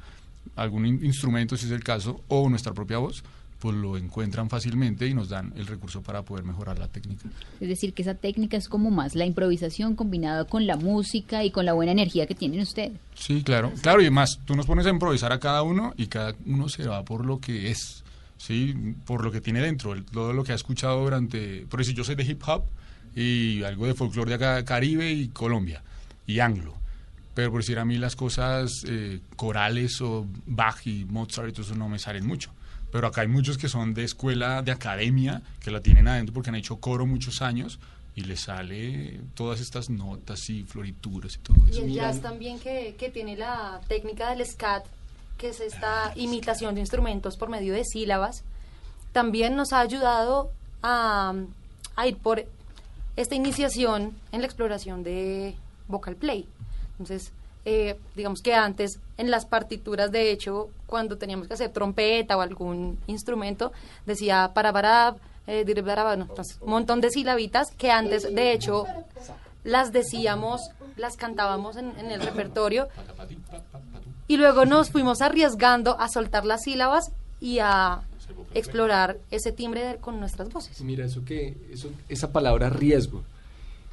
algún 0.56 0.84
in- 0.84 1.04
instrumento, 1.04 1.56
si 1.56 1.66
es 1.66 1.72
el 1.72 1.82
caso, 1.82 2.22
o 2.28 2.48
nuestra 2.50 2.74
propia 2.74 2.98
voz, 2.98 3.24
pues 3.58 3.74
lo 3.74 3.96
encuentran 3.96 4.48
fácilmente 4.50 5.06
y 5.06 5.14
nos 5.14 5.28
dan 5.30 5.52
el 5.56 5.66
recurso 5.66 6.02
para 6.02 6.22
poder 6.22 6.44
mejorar 6.44 6.78
la 6.78 6.88
técnica. 6.88 7.28
Es 7.60 7.68
decir, 7.68 7.94
que 7.94 8.02
esa 8.02 8.14
técnica 8.14 8.56
es 8.56 8.68
como 8.68 8.90
más 8.90 9.14
la 9.14 9.24
improvisación 9.24 9.96
combinada 9.96 10.44
con 10.44 10.66
la 10.66 10.76
música 10.76 11.42
y 11.44 11.50
con 11.50 11.64
la 11.64 11.72
buena 11.72 11.92
energía 11.92 12.26
que 12.26 12.34
tienen 12.34 12.60
ustedes. 12.60 12.92
Sí, 13.14 13.42
claro. 13.42 13.72
Claro, 13.80 14.02
y 14.02 14.10
más, 14.10 14.38
tú 14.44 14.54
nos 14.56 14.66
pones 14.66 14.86
a 14.86 14.90
improvisar 14.90 15.32
a 15.32 15.40
cada 15.40 15.62
uno 15.62 15.94
y 15.96 16.06
cada 16.08 16.34
uno 16.44 16.68
se 16.68 16.86
va 16.86 17.04
por 17.04 17.24
lo 17.24 17.38
que 17.40 17.70
es. 17.70 18.02
¿sí? 18.38 18.74
Por 19.06 19.24
lo 19.24 19.32
que 19.32 19.40
tiene 19.40 19.60
dentro, 19.62 19.94
el- 19.94 20.04
todo 20.04 20.34
lo 20.34 20.44
que 20.44 20.52
ha 20.52 20.56
escuchado 20.56 21.02
durante... 21.02 21.64
Por 21.70 21.80
eso 21.80 21.92
yo 21.92 22.04
soy 22.04 22.14
de 22.16 22.24
hip 22.24 22.42
hop 22.46 22.64
y 23.14 23.62
algo 23.62 23.86
de 23.86 23.94
folclore 23.94 24.28
de 24.28 24.34
acá, 24.34 24.62
Caribe 24.66 25.10
y 25.10 25.28
Colombia, 25.28 25.82
y 26.26 26.40
anglo. 26.40 26.74
Pero 27.32 27.50
por 27.50 27.62
decir 27.62 27.78
a 27.78 27.86
mí 27.86 27.96
las 27.96 28.14
cosas 28.16 28.82
eh, 28.86 29.20
corales 29.36 30.00
o 30.02 30.26
Bach 30.46 30.86
y 30.86 31.06
Mozart 31.06 31.48
y 31.48 31.52
todo 31.52 31.62
eso 31.62 31.74
no 31.74 31.88
me 31.88 31.98
salen 31.98 32.26
mucho. 32.26 32.50
Pero 32.96 33.08
acá 33.08 33.20
hay 33.20 33.28
muchos 33.28 33.58
que 33.58 33.68
son 33.68 33.92
de 33.92 34.04
escuela, 34.04 34.62
de 34.62 34.72
academia, 34.72 35.42
que 35.60 35.70
la 35.70 35.82
tienen 35.82 36.08
adentro 36.08 36.32
porque 36.32 36.48
han 36.48 36.56
hecho 36.56 36.76
coro 36.76 37.04
muchos 37.04 37.42
años 37.42 37.78
y 38.14 38.22
les 38.22 38.40
sale 38.40 39.20
todas 39.34 39.60
estas 39.60 39.90
notas 39.90 40.48
y 40.48 40.62
florituras 40.62 41.34
y 41.34 41.38
todo 41.40 41.56
Y 41.66 41.70
eso. 41.72 41.82
el 41.82 41.92
jazz 41.92 42.22
también 42.22 42.58
que, 42.58 42.94
que 42.98 43.10
tiene 43.10 43.36
la 43.36 43.82
técnica 43.86 44.30
del 44.34 44.46
scat, 44.46 44.86
que 45.36 45.50
es 45.50 45.60
esta 45.60 46.14
imitación 46.16 46.74
de 46.74 46.80
instrumentos 46.80 47.36
por 47.36 47.50
medio 47.50 47.74
de 47.74 47.84
sílabas, 47.84 48.44
también 49.12 49.56
nos 49.56 49.74
ha 49.74 49.80
ayudado 49.80 50.50
a, 50.82 51.34
a 51.96 52.06
ir 52.06 52.16
por 52.16 52.46
esta 53.16 53.34
iniciación 53.34 54.14
en 54.32 54.40
la 54.40 54.46
exploración 54.46 55.02
de 55.02 55.54
vocal 55.86 56.16
play. 56.16 56.48
Entonces, 56.92 57.30
eh, 57.68 57.98
digamos 58.14 58.42
que 58.42 58.54
antes 58.54 59.00
en 59.18 59.28
las 59.28 59.44
partituras, 59.44 60.12
de 60.12 60.30
hecho, 60.30 60.70
cuando 60.86 61.18
teníamos 61.18 61.48
que 61.48 61.54
hacer 61.54 61.72
trompeta 61.72 62.36
o 62.36 62.40
algún 62.40 62.96
instrumento, 63.08 63.72
decía 64.06 64.52
para 64.54 64.72
para, 64.72 65.16
eh, 65.48 65.64
pues, 66.34 66.58
un 66.60 66.70
montón 66.70 67.00
de 67.00 67.10
silabitas 67.10 67.72
que 67.72 67.90
antes, 67.90 68.32
de 68.32 68.52
hecho, 68.52 68.86
las 69.64 69.90
decíamos, 69.90 70.60
las 70.96 71.16
cantábamos 71.16 71.76
en, 71.76 71.90
el 71.98 72.20
repertorio 72.20 72.86
y 74.28 74.36
luego 74.36 74.64
nos 74.64 74.90
fuimos 74.90 75.20
arriesgando 75.20 75.98
a 75.98 76.08
soltar 76.08 76.44
las 76.44 76.62
sílabas 76.62 77.10
y 77.40 77.58
a 77.58 78.02
explorar 78.54 79.18
ese 79.32 79.50
timbre 79.50 79.98
con 80.00 80.20
nuestras 80.20 80.52
voces. 80.52 80.80
Mira, 80.82 81.04
eso 81.04 81.24
que, 81.24 81.56
eso, 81.72 81.90
esa 82.08 82.30
palabra 82.30 82.70
riesgo. 82.70 83.24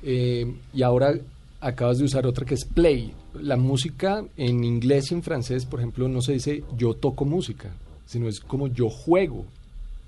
Eh, 0.03 0.55
y 0.73 0.83
ahora 0.83 1.15
acabas 1.63 1.97
de 1.97 2.03
usar 2.03 2.27
otra 2.27 2.45
que 2.45 2.55
es 2.55 2.65
play. 2.65 3.13
La 3.41 3.57
música 3.57 4.23
en 4.37 4.63
inglés 4.63 5.11
y 5.11 5.15
en 5.15 5.23
francés, 5.23 5.65
por 5.65 5.79
ejemplo, 5.79 6.07
no 6.07 6.21
se 6.21 6.33
dice 6.33 6.63
yo 6.77 6.93
toco 6.93 7.25
música, 7.25 7.71
sino 8.05 8.27
es 8.27 8.39
como 8.39 8.67
yo 8.67 8.89
juego 8.89 9.45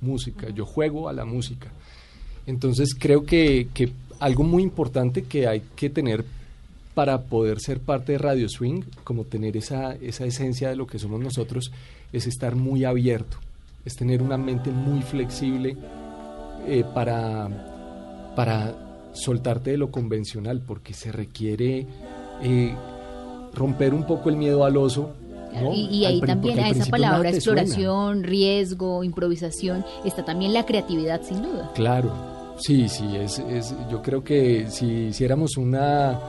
música, 0.01 0.49
yo 0.49 0.65
juego 0.65 1.09
a 1.09 1.13
la 1.13 1.25
música. 1.25 1.71
Entonces 2.45 2.93
creo 2.93 3.25
que, 3.25 3.69
que 3.73 3.91
algo 4.19 4.43
muy 4.43 4.61
importante 4.61 5.23
que 5.23 5.47
hay 5.47 5.63
que 5.75 5.89
tener 5.89 6.25
para 6.93 7.23
poder 7.23 7.59
ser 7.59 7.79
parte 7.79 8.13
de 8.13 8.17
Radio 8.17 8.47
Swing, 8.47 8.81
como 9.03 9.23
tener 9.23 9.57
esa, 9.57 9.95
esa 9.95 10.25
esencia 10.25 10.69
de 10.69 10.75
lo 10.75 10.87
que 10.87 10.99
somos 10.99 11.19
nosotros, 11.19 11.71
es 12.13 12.27
estar 12.27 12.55
muy 12.55 12.85
abierto, 12.85 13.37
es 13.83 13.95
tener 13.95 14.21
una 14.21 14.37
mente 14.37 14.71
muy 14.71 15.01
flexible 15.01 15.75
eh, 16.67 16.83
para, 16.93 18.33
para 18.35 18.84
soltarte 19.15 19.71
de 19.71 19.77
lo 19.77 19.91
convencional, 19.91 20.61
porque 20.61 20.93
se 20.93 21.11
requiere 21.11 21.87
eh, 22.43 22.75
romper 23.53 23.93
un 23.93 24.05
poco 24.05 24.29
el 24.29 24.37
miedo 24.37 24.65
al 24.65 24.77
oso. 24.77 25.13
¿no? 25.53 25.73
Y, 25.73 26.03
ahí 26.05 26.19
también 26.19 26.59
a 26.59 26.69
esa 26.69 26.85
palabra 26.85 27.31
suena. 27.31 27.61
exploración, 27.61 28.23
riesgo, 28.23 29.03
improvisación, 29.03 29.85
está 30.03 30.25
también 30.25 30.53
la 30.53 30.65
creatividad 30.65 31.21
sin 31.23 31.41
duda. 31.41 31.71
Claro, 31.73 32.11
sí, 32.59 32.89
sí, 32.89 33.15
es, 33.15 33.39
es, 33.39 33.73
yo 33.89 34.01
creo 34.01 34.23
que 34.23 34.69
si 34.69 34.85
hiciéramos 35.07 35.55
una 35.55 36.19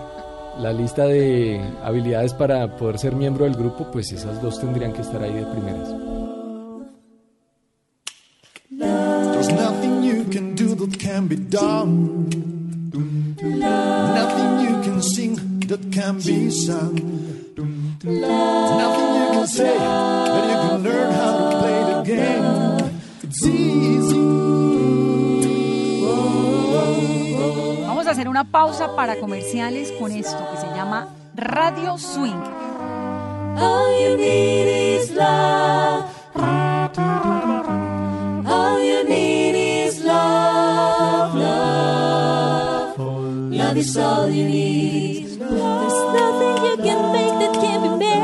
la 0.61 0.73
lista 0.73 1.05
de 1.07 1.61
habilidades 1.83 2.33
para 2.33 2.77
poder 2.77 2.99
ser 2.99 3.15
miembro 3.15 3.45
del 3.45 3.55
grupo, 3.55 3.91
pues 3.91 4.13
esas 4.13 4.41
dos 4.41 4.59
tendrían 4.61 4.93
que 4.93 5.03
estar 5.03 5.23
ahí 5.23 5.35
de 5.35 5.47
primeras. 5.47 5.89
There's 8.71 9.53
nothing 9.53 10.03
you 10.03 10.25
can 10.31 10.55
do 10.55 10.75
that 10.77 10.99
can 10.99 11.29
be 11.29 11.37
done. 11.37 12.36
Nothing 13.59 14.61
you 14.61 14.83
can 14.83 15.03
sing 15.03 15.61
that 15.69 15.81
can 15.93 16.19
be 16.19 16.51
sung. 16.51 16.95
Nothing 18.05 19.11
you 19.19 19.27
can 19.33 19.47
say 19.47 19.77
that 19.79 20.45
you 20.51 20.57
can 20.69 20.83
learn 20.83 21.13
how 21.13 21.33
to 21.39 21.59
play 21.61 21.81
the 21.91 22.03
game. 22.05 22.47
It's 23.23 23.43
easy. 23.47 24.27
Vamos 27.87 28.07
a 28.07 28.11
hacer 28.11 28.29
una 28.29 28.45
pausa 28.45 28.95
para 28.95 29.17
comerciales 29.17 29.93
con 29.93 30.13
esto 30.13 30.39
que 30.53 30.61
se 30.61 30.67
llama 30.75 31.09
Radio 31.35 31.99
Swing. 31.99 32.43
All 33.59 33.91
you 34.03 34.17
need 34.17 35.01
is 35.01 35.11
love. 35.13 36.05
Love 43.77 43.85
is 43.85 43.97
all 43.99 44.31
you 44.31 44.45
need. 44.49 45.27
There's 45.27 45.39
nothing 45.39 46.65
you 46.65 46.77
can 46.79 47.13
make 47.13 47.37
that 47.43 47.53
can 47.61 47.83
be 47.83 47.99
made. 47.99 48.16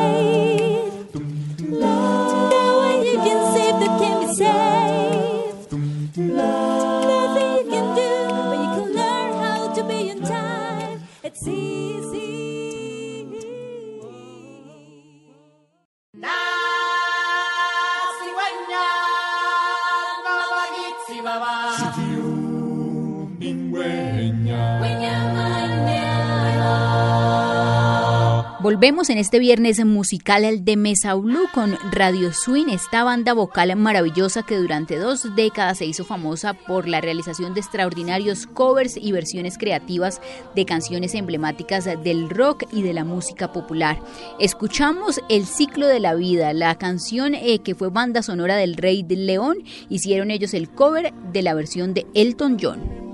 Volvemos 28.72 29.10
en 29.10 29.18
este 29.18 29.38
viernes 29.38 29.84
musical 29.84 30.64
de 30.64 30.76
Mesa 30.78 31.12
Blue 31.12 31.46
con 31.52 31.76
Radio 31.92 32.32
Swing, 32.32 32.68
esta 32.70 33.04
banda 33.04 33.34
vocal 33.34 33.76
maravillosa 33.76 34.44
que 34.44 34.56
durante 34.56 34.96
dos 34.96 35.36
décadas 35.36 35.76
se 35.76 35.84
hizo 35.84 36.06
famosa 36.06 36.54
por 36.54 36.88
la 36.88 37.02
realización 37.02 37.52
de 37.52 37.60
extraordinarios 37.60 38.46
covers 38.46 38.96
y 38.96 39.12
versiones 39.12 39.58
creativas 39.58 40.22
de 40.54 40.64
canciones 40.64 41.14
emblemáticas 41.14 41.84
del 42.02 42.30
rock 42.30 42.64
y 42.72 42.80
de 42.80 42.94
la 42.94 43.04
música 43.04 43.52
popular. 43.52 44.00
Escuchamos 44.40 45.20
El 45.28 45.44
ciclo 45.44 45.86
de 45.86 46.00
la 46.00 46.14
vida, 46.14 46.54
la 46.54 46.74
canción 46.76 47.34
eh, 47.34 47.58
que 47.58 47.74
fue 47.74 47.90
banda 47.90 48.22
sonora 48.22 48.56
del 48.56 48.78
Rey 48.78 49.02
del 49.02 49.26
León, 49.26 49.58
hicieron 49.90 50.30
ellos 50.30 50.54
el 50.54 50.70
cover 50.70 51.12
de 51.30 51.42
la 51.42 51.52
versión 51.52 51.92
de 51.92 52.06
Elton 52.14 52.56
John. 52.58 53.11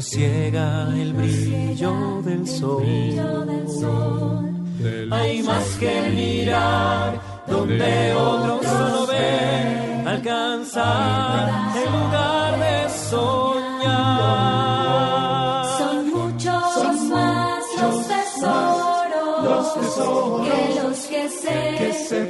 Nos 0.00 0.08
ciega 0.08 0.88
el 0.96 1.12
brillo 1.12 2.22
del 2.22 2.48
sol. 2.48 2.82
Hay 5.10 5.42
más 5.42 5.76
que 5.78 6.10
mirar 6.14 7.20
donde 7.46 8.14
otros 8.14 8.62
no 8.62 9.06
ven, 9.08 10.08
alcanzar 10.08 11.50
el 11.76 11.92
lugar 11.92 12.58
de 12.64 12.88
soñar. 13.10 13.90
Son 15.78 16.10
muchos 16.16 17.02
más 17.10 17.62
los 17.82 18.08
tesoros, 18.08 19.44
Los 19.44 19.74
tesoros 19.74 20.48
que 20.48 20.80
los 20.82 20.98
que 21.10 21.28
se, 21.28 21.74
que 21.78 21.92
se 21.92 22.24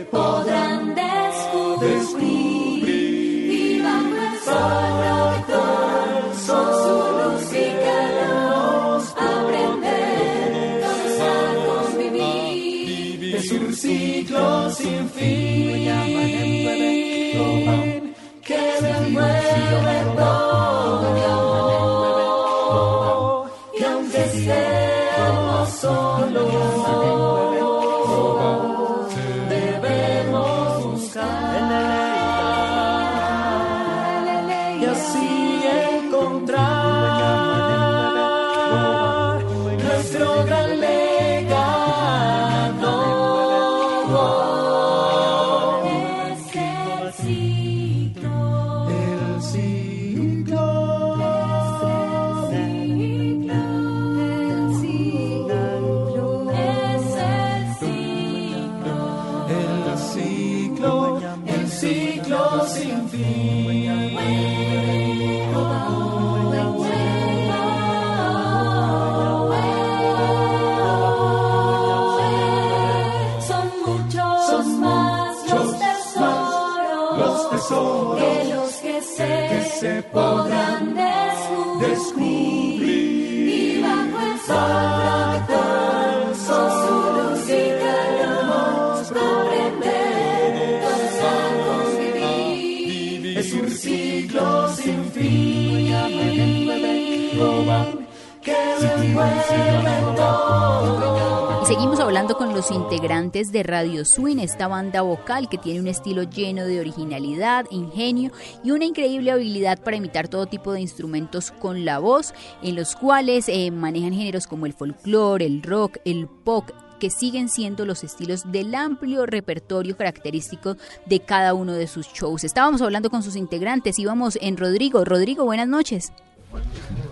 hablando 102.20 102.36
con 102.36 102.54
los 102.54 102.70
integrantes 102.70 103.50
de 103.50 103.62
Radio 103.62 104.04
Swing, 104.04 104.40
esta 104.40 104.68
banda 104.68 105.00
vocal 105.00 105.48
que 105.48 105.56
tiene 105.56 105.80
un 105.80 105.88
estilo 105.88 106.24
lleno 106.24 106.66
de 106.66 106.78
originalidad, 106.78 107.64
ingenio 107.70 108.30
y 108.62 108.72
una 108.72 108.84
increíble 108.84 109.30
habilidad 109.30 109.82
para 109.82 109.96
imitar 109.96 110.28
todo 110.28 110.44
tipo 110.44 110.74
de 110.74 110.82
instrumentos 110.82 111.50
con 111.50 111.86
la 111.86 111.98
voz, 111.98 112.34
en 112.62 112.76
los 112.76 112.94
cuales 112.94 113.48
eh, 113.48 113.70
manejan 113.70 114.12
géneros 114.12 114.46
como 114.46 114.66
el 114.66 114.74
folclore, 114.74 115.46
el 115.46 115.62
rock, 115.62 115.96
el 116.04 116.28
pop 116.28 116.68
que 116.98 117.08
siguen 117.08 117.48
siendo 117.48 117.86
los 117.86 118.04
estilos 118.04 118.42
del 118.52 118.74
amplio 118.74 119.24
repertorio 119.24 119.96
característico 119.96 120.76
de 121.06 121.20
cada 121.20 121.54
uno 121.54 121.72
de 121.72 121.86
sus 121.86 122.06
shows. 122.08 122.44
Estábamos 122.44 122.82
hablando 122.82 123.08
con 123.08 123.22
sus 123.22 123.34
integrantes, 123.34 123.98
íbamos 123.98 124.36
en 124.42 124.58
Rodrigo. 124.58 125.06
Rodrigo, 125.06 125.46
buenas 125.46 125.68
noches. 125.68 126.12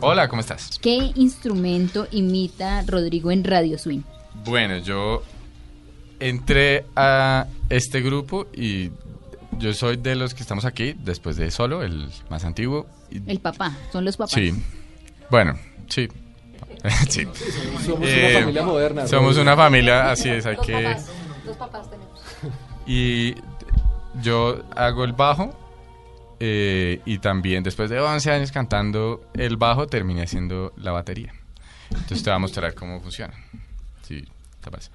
Hola, 0.03 0.29
¿cómo 0.29 0.41
estás? 0.41 0.79
¿Qué 0.83 1.13
instrumento 1.15 2.07
imita 2.11 2.83
Rodrigo 2.83 3.31
en 3.31 3.45
Radio 3.45 3.79
Swing? 3.79 4.03
Bueno, 4.45 4.79
yo 4.79 5.23
entré 6.21 6.85
a 6.97 7.47
este 7.69 8.01
grupo 8.01 8.47
y 8.55 8.91
yo 9.59 9.73
soy 9.75 9.97
de 9.97 10.15
los 10.17 10.35
que 10.35 10.43
estamos 10.43 10.65
aquí, 10.65 10.95
después 10.99 11.37
de 11.37 11.51
Solo, 11.51 11.83
el 11.83 12.09
más 12.31 12.45
antiguo. 12.45 12.87
y- 13.11 13.29
El 13.31 13.41
papá, 13.41 13.77
son 13.93 14.05
los 14.05 14.17
papás. 14.17 14.33
Sí. 14.33 14.53
Bueno, 15.31 15.59
sí. 15.89 16.09
sí. 17.09 17.27
Somos 17.85 18.09
Eh, 18.09 18.29
una 18.31 18.41
familia 18.41 18.63
moderna. 18.63 19.07
Somos 19.07 19.37
una 19.37 19.57
familia, 19.57 20.11
así 20.11 20.29
es, 20.29 20.47
hay 20.47 20.57
Dos 20.57 20.67
que... 20.67 20.73
papás, 20.73 21.07
dos 21.45 21.57
papás 21.57 21.91
tenemos. 21.91 22.21
Y 22.91 23.35
yo 24.23 24.63
hago 24.75 25.05
el 25.05 25.13
bajo 25.13 25.51
eh, 26.41 27.03
y 27.05 27.19
también 27.19 27.63
después 27.63 27.91
de 27.91 28.01
11 28.01 28.31
años 28.31 28.51
cantando 28.51 29.21
el 29.35 29.59
bajo 29.59 29.87
terminé 29.89 30.23
haciendo 30.23 30.73
la 30.79 30.93
batería. 30.93 31.35
Entonces 31.91 32.23
te 32.23 32.31
voy 32.31 32.37
a 32.37 32.39
mostrar 32.39 32.75
cómo 32.75 32.99
funciona. 33.01 33.35
Sí, 34.09 34.25
te 34.63 34.71
parece. 34.71 34.91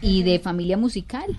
Y 0.00 0.22
de 0.22 0.38
familia 0.38 0.76
musical. 0.76 1.36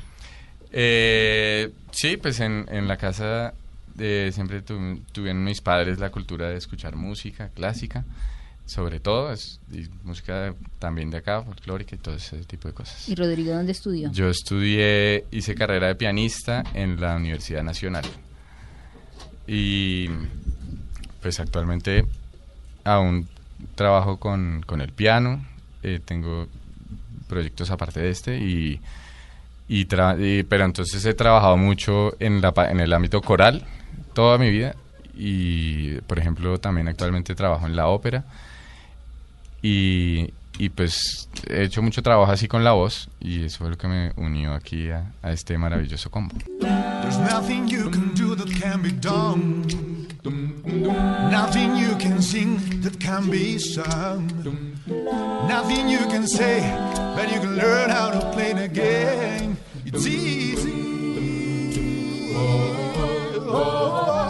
Eh, 0.71 1.71
sí, 1.91 2.17
pues 2.17 2.39
en, 2.39 2.65
en 2.69 2.87
la 2.87 2.97
casa 2.97 3.53
eh, 3.99 4.31
siempre 4.33 4.61
tu- 4.61 4.99
tuvieron 5.11 5.43
mis 5.43 5.61
padres 5.61 5.99
la 5.99 6.09
cultura 6.11 6.49
de 6.49 6.57
escuchar 6.57 6.95
música 6.95 7.49
clásica, 7.49 8.03
sobre 8.65 8.99
todo, 8.99 9.31
es, 9.31 9.59
y 9.71 9.87
música 10.03 10.53
también 10.79 11.11
de 11.11 11.17
acá, 11.17 11.43
folclórica 11.43 11.95
y 11.95 11.99
todo 11.99 12.15
ese 12.15 12.37
tipo 12.45 12.67
de 12.67 12.73
cosas. 12.73 13.07
¿Y 13.07 13.15
Rodrigo 13.15 13.53
dónde 13.53 13.71
estudió? 13.71 14.11
Yo 14.11 14.29
estudié, 14.29 15.25
hice 15.31 15.53
carrera 15.55 15.87
de 15.87 15.95
pianista 15.95 16.63
en 16.73 16.99
la 16.99 17.15
Universidad 17.15 17.63
Nacional. 17.63 18.05
Y 19.47 20.07
pues 21.21 21.39
actualmente 21.39 22.05
aún 22.83 23.27
trabajo 23.75 24.17
con, 24.17 24.63
con 24.65 24.81
el 24.81 24.91
piano, 24.91 25.45
eh, 25.83 25.99
tengo 26.03 26.47
proyectos 27.27 27.69
aparte 27.71 27.99
de 27.99 28.09
este 28.09 28.37
y, 28.39 28.79
y 29.67 29.85
tra- 29.85 30.17
y- 30.19 30.43
pero 30.43 30.65
entonces 30.65 31.03
he 31.05 31.13
trabajado 31.13 31.57
mucho 31.57 32.15
en, 32.19 32.41
la, 32.41 32.53
en 32.69 32.79
el 32.79 32.93
ámbito 32.93 33.21
coral 33.21 33.63
toda 34.13 34.37
mi 34.37 34.49
vida 34.49 34.75
y 35.15 35.95
por 36.01 36.19
ejemplo 36.19 36.59
también 36.59 36.87
actualmente 36.87 37.33
trabajo 37.35 37.65
en 37.65 37.75
la 37.75 37.87
ópera 37.87 38.25
y, 39.65 40.31
y, 40.59 40.69
pues 40.69 41.27
he 41.49 41.63
hecho 41.63 41.81
mucho 41.81 42.03
trabajo 42.03 42.31
así 42.31 42.47
con 42.47 42.63
la 42.63 42.73
voz 42.73 43.09
y 43.19 43.45
eso 43.45 43.59
fue 43.59 43.69
lo 43.71 43.77
que 43.77 43.87
me 43.87 44.13
unió 44.15 44.53
aquí 44.53 44.91
a, 44.91 45.11
a 45.23 45.31
este 45.31 45.57
maravilloso 45.57 46.11
combo. 46.11 46.35
There's 46.59 47.17
nothing 47.17 47.67
you 47.67 47.89
can 47.89 48.13
do 48.13 48.35
that 48.35 48.47
can 48.61 48.83
be 48.83 48.91
done. 48.91 49.65
Nothing 51.31 51.75
you 51.75 51.95
can 51.97 52.21
sing 52.21 52.59
that 52.81 52.99
can 52.99 53.27
be 53.29 53.57
sung. 53.57 54.27
Nothing 55.47 55.89
you 55.89 56.05
can 56.09 56.27
say, 56.27 56.61
but 57.15 57.31
you 57.31 57.39
can 57.39 57.55
learn 57.57 57.89
how 57.89 58.11
to 58.11 58.31
play 58.31 58.53
the 58.53 58.67
game. 58.67 59.57
It's 59.83 60.05
easy. 60.05 60.73
All 63.47 64.24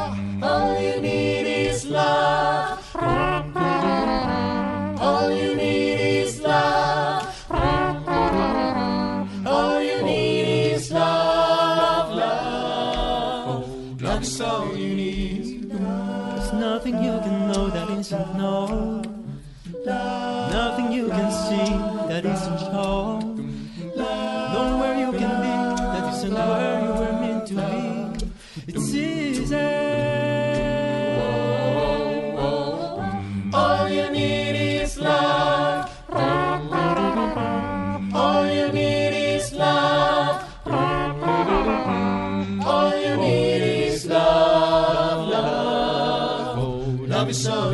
Love 47.25 47.31
is 47.31 47.47
all 47.47 47.64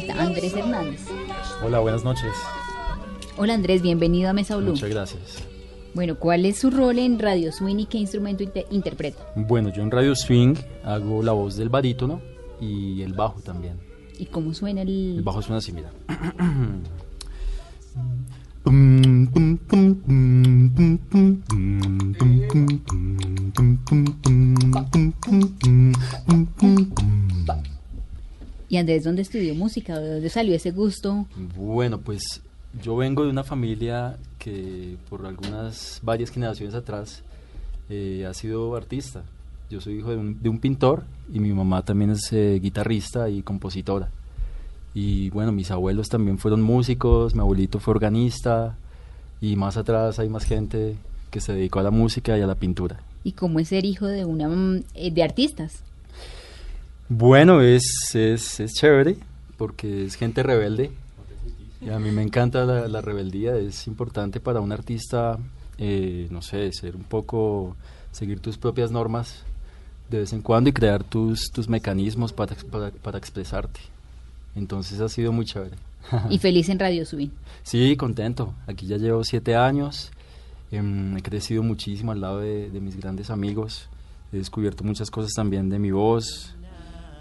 falta 0.00 0.22
Andrés 0.22 0.54
Hernández. 0.54 1.00
Hola, 1.64 1.78
buenas 1.80 2.04
noches. 2.04 2.32
Hola 3.36 3.54
Andrés, 3.54 3.82
bienvenido 3.82 4.30
a 4.30 4.32
Mesa 4.32 4.56
Blue. 4.56 4.70
Muchas 4.72 4.90
gracias. 4.90 5.44
Bueno, 5.94 6.16
¿cuál 6.18 6.44
es 6.44 6.58
su 6.58 6.70
rol 6.70 6.98
en 6.98 7.18
Radio 7.18 7.50
Swing 7.52 7.76
y 7.78 7.86
qué 7.86 7.98
instrumento 7.98 8.42
inte- 8.44 8.66
interpreta? 8.70 9.18
Bueno, 9.34 9.70
yo 9.72 9.82
en 9.82 9.90
Radio 9.90 10.14
Swing 10.14 10.54
hago 10.84 11.22
la 11.22 11.32
voz 11.32 11.56
del 11.56 11.68
barítono 11.68 12.20
y 12.60 13.02
el 13.02 13.14
bajo 13.14 13.40
también. 13.40 13.78
¿Y 14.18 14.26
cómo 14.26 14.52
suena 14.54 14.82
el...? 14.82 15.16
El 15.18 15.22
bajo 15.22 15.40
suena 15.42 15.58
así, 15.58 15.72
mira. 15.72 15.90
¿Y 28.68 28.76
Andrés 28.76 29.04
dónde 29.04 29.22
estudió 29.22 29.54
música? 29.54 29.98
¿De 29.98 30.14
dónde 30.14 30.28
salió 30.28 30.54
ese 30.54 30.70
gusto? 30.70 31.26
Bueno, 31.56 31.98
pues 31.98 32.42
yo 32.82 32.96
vengo 32.96 33.24
de 33.24 33.30
una 33.30 33.44
familia 33.44 34.18
que 34.38 34.96
por 35.08 35.24
algunas 35.24 36.00
varias 36.02 36.30
generaciones 36.30 36.74
atrás 36.74 37.22
eh, 37.88 38.26
ha 38.28 38.34
sido 38.34 38.76
artista. 38.76 39.22
Yo 39.70 39.80
soy 39.80 39.98
hijo 39.98 40.10
de 40.10 40.16
un, 40.16 40.42
de 40.42 40.48
un 40.48 40.58
pintor 40.58 41.04
y 41.32 41.40
mi 41.40 41.52
mamá 41.52 41.82
también 41.82 42.10
es 42.10 42.32
eh, 42.32 42.58
guitarrista 42.60 43.30
y 43.30 43.42
compositora. 43.42 44.10
Y 44.94 45.30
bueno, 45.30 45.52
mis 45.52 45.70
abuelos 45.70 46.08
también 46.08 46.38
fueron 46.38 46.62
músicos, 46.62 47.34
mi 47.34 47.40
abuelito 47.40 47.78
fue 47.78 47.92
organista 47.92 48.76
y 49.40 49.56
más 49.56 49.76
atrás 49.76 50.18
hay 50.18 50.28
más 50.28 50.44
gente 50.44 50.96
que 51.30 51.40
se 51.40 51.52
dedicó 51.52 51.78
a 51.78 51.82
la 51.82 51.90
música 51.90 52.36
y 52.36 52.42
a 52.42 52.46
la 52.46 52.54
pintura. 52.54 53.00
¿Y 53.24 53.32
cómo 53.32 53.60
es 53.60 53.68
ser 53.68 53.84
hijo 53.84 54.06
de 54.06 54.24
una 54.24 54.48
mm, 54.48 54.84
eh, 54.94 55.10
de 55.10 55.22
artistas? 55.22 55.82
Bueno, 57.08 57.62
es, 57.62 58.14
es, 58.14 58.60
es 58.60 58.74
chévere 58.74 59.16
porque 59.56 60.04
es 60.04 60.14
gente 60.14 60.42
rebelde. 60.42 60.90
Y 61.80 61.90
a 61.90 61.98
mí 61.98 62.10
me 62.10 62.22
encanta 62.22 62.64
la, 62.64 62.88
la 62.88 63.00
rebeldía, 63.00 63.56
es 63.56 63.86
importante 63.86 64.40
para 64.40 64.60
un 64.60 64.72
artista, 64.72 65.38
eh, 65.78 66.26
no 66.30 66.42
sé, 66.42 66.72
ser 66.72 66.96
un 66.96 67.04
poco, 67.04 67.76
seguir 68.10 68.40
tus 68.40 68.58
propias 68.58 68.90
normas 68.90 69.44
de 70.10 70.18
vez 70.18 70.32
en 70.32 70.42
cuando 70.42 70.70
y 70.70 70.72
crear 70.72 71.04
tus, 71.04 71.50
tus 71.50 71.68
mecanismos 71.68 72.32
para, 72.32 72.56
para, 72.70 72.90
para 72.90 73.18
expresarte. 73.18 73.80
Entonces 74.56 75.00
ha 75.00 75.08
sido 75.08 75.32
muy 75.32 75.44
chévere. 75.44 75.76
Y 76.30 76.38
feliz 76.38 76.68
en 76.68 76.78
Radio 76.78 77.04
Subin. 77.04 77.32
Sí, 77.62 77.96
contento. 77.96 78.54
Aquí 78.66 78.86
ya 78.86 78.96
llevo 78.96 79.22
siete 79.24 79.54
años. 79.54 80.10
Em, 80.70 81.16
he 81.16 81.22
crecido 81.22 81.62
muchísimo 81.62 82.12
al 82.12 82.20
lado 82.22 82.40
de, 82.40 82.70
de 82.70 82.80
mis 82.80 82.96
grandes 82.96 83.30
amigos. 83.30 83.88
He 84.32 84.38
descubierto 84.38 84.84
muchas 84.84 85.10
cosas 85.10 85.32
también 85.34 85.68
de 85.68 85.78
mi 85.78 85.90
voz 85.90 86.54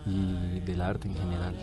y 0.07 0.59
del 0.61 0.81
arte 0.81 1.07
en 1.07 1.15
general. 1.15 1.55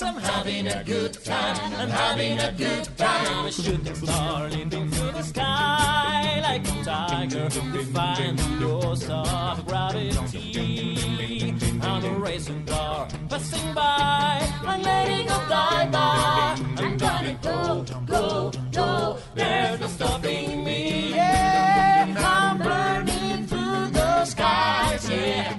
Yes, 0.00 0.02
I'm 0.02 0.20
having 0.20 0.68
a 0.68 0.84
good 0.84 1.12
time. 1.24 1.74
I'm 1.74 1.88
having 1.88 2.38
a 2.38 2.52
good 2.52 2.84
time. 2.96 3.46
I'm 3.46 3.52
shooting 3.52 3.94
star 3.94 4.48
leaping 4.48 4.90
through 4.90 5.12
the 5.12 5.22
sky 5.22 6.40
like 6.42 6.68
a 6.68 6.84
tiger, 6.84 7.48
defying 7.48 8.36
the 8.36 8.66
laws 8.66 9.08
of 9.08 9.66
gravity. 9.66 11.54
I'm 11.82 12.04
a 12.04 12.18
racing 12.18 12.66
car 12.66 13.08
passing 13.28 13.74
by. 13.74 14.48
I'm 14.64 14.82
letting 14.82 15.26
go 15.26 15.38
die 15.48 15.88
by. 15.90 16.56
I'm 16.82 16.96
gonna 16.96 17.38
go, 17.42 17.84
go, 18.06 18.52
go. 18.72 19.18
There's 19.34 19.80
no 19.80 19.86
stopping 19.86 20.64
me. 20.64 21.14
Yeah, 21.14 22.14
I'm 22.16 22.58
burning 22.58 23.46
through 23.46 23.90
the 23.90 24.24
skies. 24.24 25.10
Yeah, 25.10 25.55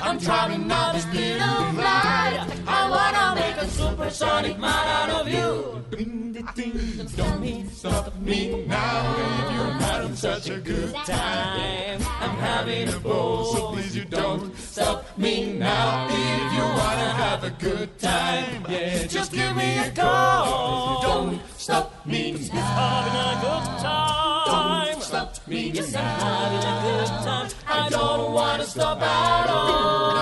I'm 0.00 0.18
traveling 0.18 0.66
now 0.66 0.92
the 0.92 1.00
speed 1.00 1.36
of 1.36 1.76
light. 1.76 2.46
I 2.66 2.90
wanna 2.90 3.34
make 3.40 3.56
a 3.56 3.68
supersonic 3.68 4.58
man 4.58 4.86
out 4.98 5.10
of 5.20 5.28
you. 5.28 5.82
Don't 7.16 7.68
stop 7.70 8.14
me 8.20 8.64
now 8.66 9.14
if 9.18 9.52
you're 9.52 9.72
having 9.72 10.16
such 10.16 10.48
a 10.50 10.58
good 10.58 10.94
time. 11.04 12.00
I'm 12.20 12.36
having 12.36 12.88
a 12.88 12.98
ball, 13.00 13.44
so 13.44 13.72
please 13.72 13.96
you 13.96 14.04
don't 14.04 14.56
stop 14.56 15.04
me 15.18 15.52
now 15.58 16.06
if 16.08 16.52
you 16.56 16.62
wanna 16.62 17.10
have 17.24 17.44
a 17.44 17.50
good 17.50 17.98
time. 17.98 18.64
Yeah, 18.68 19.06
just 19.06 19.32
give 19.32 19.56
me 19.56 19.78
a 19.78 19.90
call. 19.90 21.02
Don't 21.02 21.40
stop 21.56 22.06
me 22.06 22.32
now. 22.52 22.60
having 22.60 23.16
a 23.20 23.40
good 23.42 23.82
time. 23.82 24.21
Me 25.52 25.68
I'm 25.68 25.84
having 25.92 26.64
a 26.64 26.74
good 26.82 27.08
time. 27.26 27.48
I 27.66 27.88
don't 27.90 28.32
wanna 28.32 28.64
stop 28.64 29.02
at 29.02 29.50
all. 29.50 30.16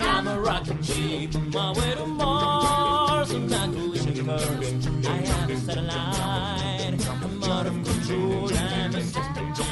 I'm 0.00 0.28
a 0.28 0.40
rocket 0.40 0.84
ship 0.84 1.34
on 1.34 1.50
my 1.50 1.72
way 1.72 1.94
to 1.96 2.06
Mars. 2.06 3.32
I'm 3.32 3.48
not 3.48 3.72
collision 3.72 4.26
course. 4.26 5.06
I 5.08 5.10
have 5.10 5.50
a 5.50 5.56
satellite. 5.56 7.04
I'm 7.08 7.42
out 7.42 7.66
of 7.66 7.72
control. 7.82 8.48
I'm 8.54 8.94
a 8.94 9.02
system 9.02 9.52
to 9.54 9.62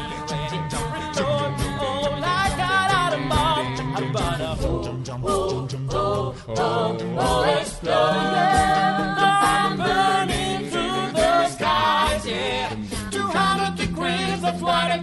explode. 0.58 1.54
Oh, 1.78 2.18
like 2.20 2.58
an 2.58 2.90
atom 3.04 3.28
bomb. 3.28 3.94
I'm 3.94 4.10
about 4.10 4.38
to 4.38 4.56
oh, 4.66 4.98
oh, 5.22 5.68
oh, 5.92 6.34
oh, 6.48 6.98
oh, 7.18 7.58
explode. 7.60 8.55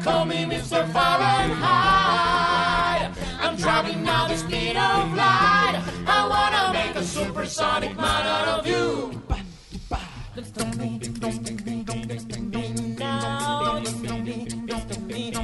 Call 0.04 0.26
me 0.26 0.43
Mr. 0.43 0.86
Fahrenheit. 0.91 1.64
I'm 3.39 3.56
traveling 3.58 4.04
now 4.04 4.28
the 4.28 4.36
speed 4.36 4.76
of 4.76 5.14
light. 5.16 5.82
I 6.06 6.28
wanna 6.28 6.74
make 6.74 6.95
a 6.95 7.04
supersonic 7.04 7.95
man 7.95 8.28
out 8.28 8.60
of 8.60 8.68
you. 8.68 9.22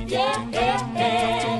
Yeah, 0.07 0.49
yeah, 0.51 0.93
yeah. 0.95 1.59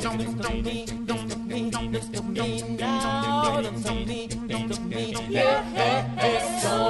Yeah, 5.30 5.64
yeah, 5.76 6.16
yeah. 6.18 6.88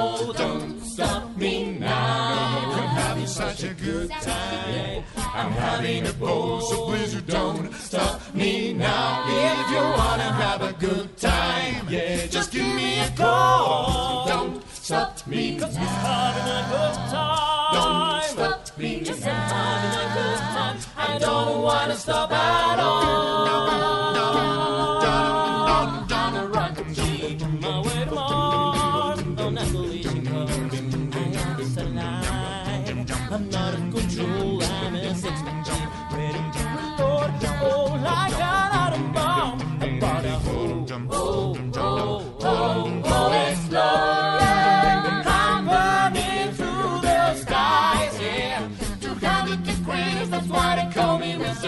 I'm 5.40 5.52
having 5.52 6.06
a 6.06 6.12
ball, 6.12 6.60
so 6.60 6.84
please 6.84 7.14
you 7.14 7.22
don't 7.22 7.72
stop 7.72 8.20
me 8.34 8.74
now. 8.74 9.24
If 9.26 9.70
you 9.70 9.78
wanna 9.78 10.30
have 10.44 10.60
a 10.60 10.74
good 10.74 11.16
time, 11.16 11.86
yeah, 11.88 12.26
just 12.26 12.52
give 12.52 12.66
me 12.74 13.00
a 13.00 13.08
call. 13.16 14.26
Don't 14.28 14.62
stop 14.68 15.26
me 15.26 15.58
Cause 15.58 15.78
we're 15.78 15.86
having 15.86 16.48
a 16.60 16.62
good 16.72 16.94
time. 17.08 17.72
Don't 17.72 18.22
stop 18.24 18.78
me. 18.78 19.00
Yes, 19.02 19.26
I'm 19.26 19.32
having 19.56 19.94
a 20.04 20.08
good 20.18 20.40
time. 20.56 20.76
I 20.98 21.18
don't 21.18 21.62
wanna 21.62 21.96
stop 21.96 22.30
at 22.32 22.78
all. 22.78 23.49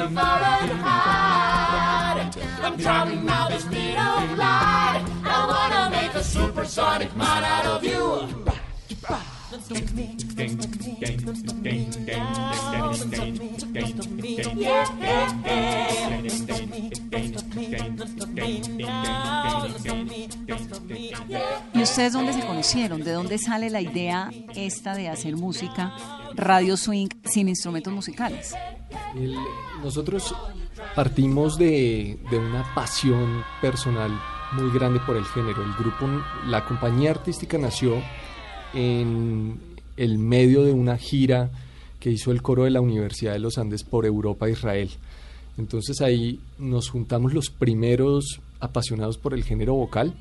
Mr. 0.03 0.15
Fahrenheit. 0.15 0.83
I'm 2.63 2.77
traveling 2.77 3.25
now 3.25 3.49
the 3.49 3.59
speed 3.59 3.97
of 3.97 4.37
light. 4.37 5.05
I 5.25 5.47
wanna 5.47 5.91
make 5.91 6.15
a 6.15 6.25
supersonic 6.25 7.15
man 7.17 7.45
out 7.45 7.67
of 7.67 7.85
you. 7.85 8.52
¿Y 21.75 21.83
ustedes 21.83 22.13
dónde 22.13 22.33
se 22.33 22.47
conocieron? 22.47 23.03
¿De 23.03 23.13
dónde 23.13 23.39
sale 23.39 23.71
la 23.71 23.81
idea 23.81 24.31
esta 24.55 24.95
de 24.95 25.09
hacer 25.09 25.37
música, 25.37 25.95
radio 26.35 26.77
swing, 26.77 27.09
sin 27.25 27.49
instrumentos 27.49 27.93
musicales? 27.93 28.55
Nosotros 29.83 30.35
partimos 30.95 31.59
de, 31.59 32.19
de 32.31 32.39
una 32.39 32.75
pasión 32.75 33.45
personal 33.61 34.11
muy 34.53 34.71
grande 34.71 35.01
por 35.01 35.17
el 35.17 35.25
género. 35.25 35.63
El 35.63 35.73
grupo, 35.75 36.07
la 36.47 36.65
compañía 36.65 37.11
artística 37.11 37.59
nació 37.59 38.03
en 38.75 39.61
el 39.97 40.19
medio 40.19 40.65
de 40.65 40.73
una 40.73 40.97
gira 40.99 41.51
que 42.01 42.11
hizo 42.11 42.33
el 42.33 42.43
coro 42.43 42.65
de 42.65 42.71
la 42.71 42.81
Universidad 42.81 43.33
de 43.33 43.39
los 43.39 43.59
Andes 43.59 43.85
por 43.85 44.07
Europa 44.07 44.49
e 44.49 44.53
Israel. 44.53 44.91
Entonces 45.59 46.01
ahí 46.01 46.41
nos 46.59 46.89
juntamos 46.89 47.35
los 47.35 47.51
primeros 47.51 48.41
apasionados 48.61 49.19
por 49.19 49.35
el 49.35 49.45
género 49.45 49.75
vocal 49.75 50.15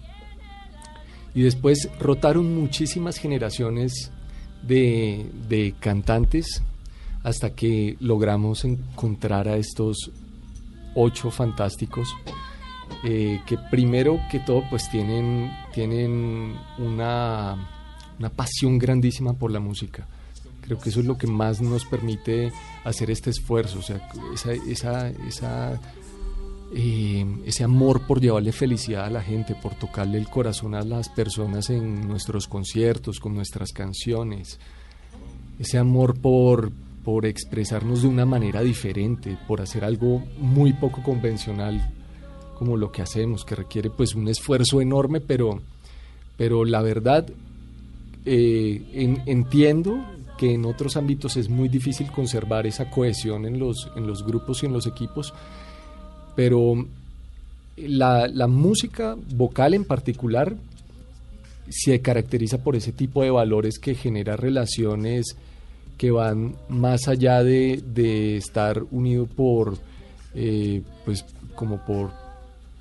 Y 1.33 1.41
después 1.43 1.89
rotaron 1.99 2.53
muchísimas 2.59 3.17
generaciones 3.17 4.11
de, 4.63 5.25
de 5.47 5.73
cantantes 5.79 6.61
hasta 7.23 7.51
que 7.51 7.95
logramos 7.99 8.65
encontrar 8.65 9.47
a 9.47 9.55
estos 9.55 10.11
ocho 10.95 11.31
fantásticos 11.31 12.13
eh, 13.03 13.39
que 13.47 13.57
primero 13.57 14.19
que 14.29 14.39
todo 14.39 14.63
pues 14.69 14.89
tienen, 14.89 15.51
tienen 15.73 16.55
una, 16.77 17.80
una 18.21 18.29
pasión 18.29 18.77
grandísima 18.77 19.33
por 19.33 19.51
la 19.51 19.59
música. 19.59 20.07
Creo 20.61 20.79
que 20.79 20.89
eso 20.89 20.99
es 20.99 21.07
lo 21.07 21.17
que 21.17 21.25
más 21.25 21.59
nos 21.59 21.85
permite 21.85 22.51
hacer 22.83 23.09
este 23.09 23.31
esfuerzo, 23.31 23.79
o 23.79 23.81
sea, 23.81 23.99
esa, 24.31 24.53
esa, 24.53 25.09
esa, 25.27 25.81
eh, 26.75 27.25
ese 27.45 27.63
amor 27.63 28.05
por 28.05 28.21
llevarle 28.21 28.51
felicidad 28.51 29.05
a 29.05 29.09
la 29.09 29.23
gente, 29.23 29.55
por 29.55 29.73
tocarle 29.73 30.19
el 30.19 30.29
corazón 30.29 30.75
a 30.75 30.83
las 30.83 31.09
personas 31.09 31.71
en 31.71 32.07
nuestros 32.07 32.47
conciertos, 32.47 33.19
con 33.19 33.33
nuestras 33.33 33.71
canciones, 33.71 34.59
ese 35.57 35.79
amor 35.79 36.19
por, 36.19 36.71
por 37.03 37.25
expresarnos 37.25 38.03
de 38.03 38.07
una 38.07 38.27
manera 38.27 38.61
diferente, 38.61 39.35
por 39.47 39.61
hacer 39.61 39.83
algo 39.83 40.23
muy 40.37 40.73
poco 40.73 41.01
convencional 41.01 41.91
como 42.53 42.77
lo 42.77 42.91
que 42.91 43.01
hacemos, 43.01 43.45
que 43.45 43.55
requiere 43.55 43.89
pues 43.89 44.13
un 44.13 44.27
esfuerzo 44.27 44.79
enorme, 44.79 45.21
pero, 45.21 45.59
pero 46.37 46.65
la 46.65 46.83
verdad 46.83 47.25
eh, 48.25 48.81
en- 48.93 49.21
entiendo 49.25 49.97
que 50.37 50.53
en 50.53 50.65
otros 50.65 50.97
ámbitos 50.97 51.37
es 51.37 51.49
muy 51.49 51.69
difícil 51.69 52.11
conservar 52.11 52.65
esa 52.65 52.89
cohesión 52.89 53.45
en 53.45 53.59
los, 53.59 53.89
en 53.95 54.07
los 54.07 54.25
grupos 54.25 54.63
y 54.63 54.65
en 54.65 54.73
los 54.73 54.87
equipos, 54.87 55.33
pero 56.35 56.85
la, 57.77 58.27
la 58.27 58.47
música 58.47 59.15
vocal 59.35 59.73
en 59.73 59.85
particular 59.85 60.55
se 61.69 62.01
caracteriza 62.01 62.57
por 62.63 62.75
ese 62.75 62.91
tipo 62.91 63.23
de 63.23 63.29
valores 63.31 63.79
que 63.79 63.95
genera 63.95 64.35
relaciones 64.35 65.35
que 65.97 66.11
van 66.11 66.55
más 66.69 67.07
allá 67.07 67.43
de, 67.43 67.81
de 67.93 68.35
estar 68.37 68.81
unido 68.91 69.27
por, 69.27 69.77
eh, 70.33 70.81
pues 71.05 71.23
como 71.55 71.77
por, 71.85 72.09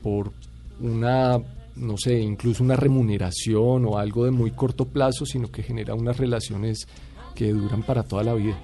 por 0.03 0.33
una, 0.81 1.39
no 1.77 1.97
sé, 1.97 2.21
incluso 2.21 2.63
una 2.63 2.77
remuneración 2.77 3.85
o 3.87 3.99
algo 3.99 4.25
de 4.25 4.31
muy 4.31 4.51
corto 4.51 4.87
plazo, 4.87 5.25
sino 5.27 5.51
que 5.51 5.63
genera 5.63 5.95
unas 5.95 6.17
relaciones 6.19 6.87
que 7.35 7.53
duran 7.53 7.83
para 7.83 8.03
toda 8.03 8.23
la 8.23 8.35
vida. 8.35 8.59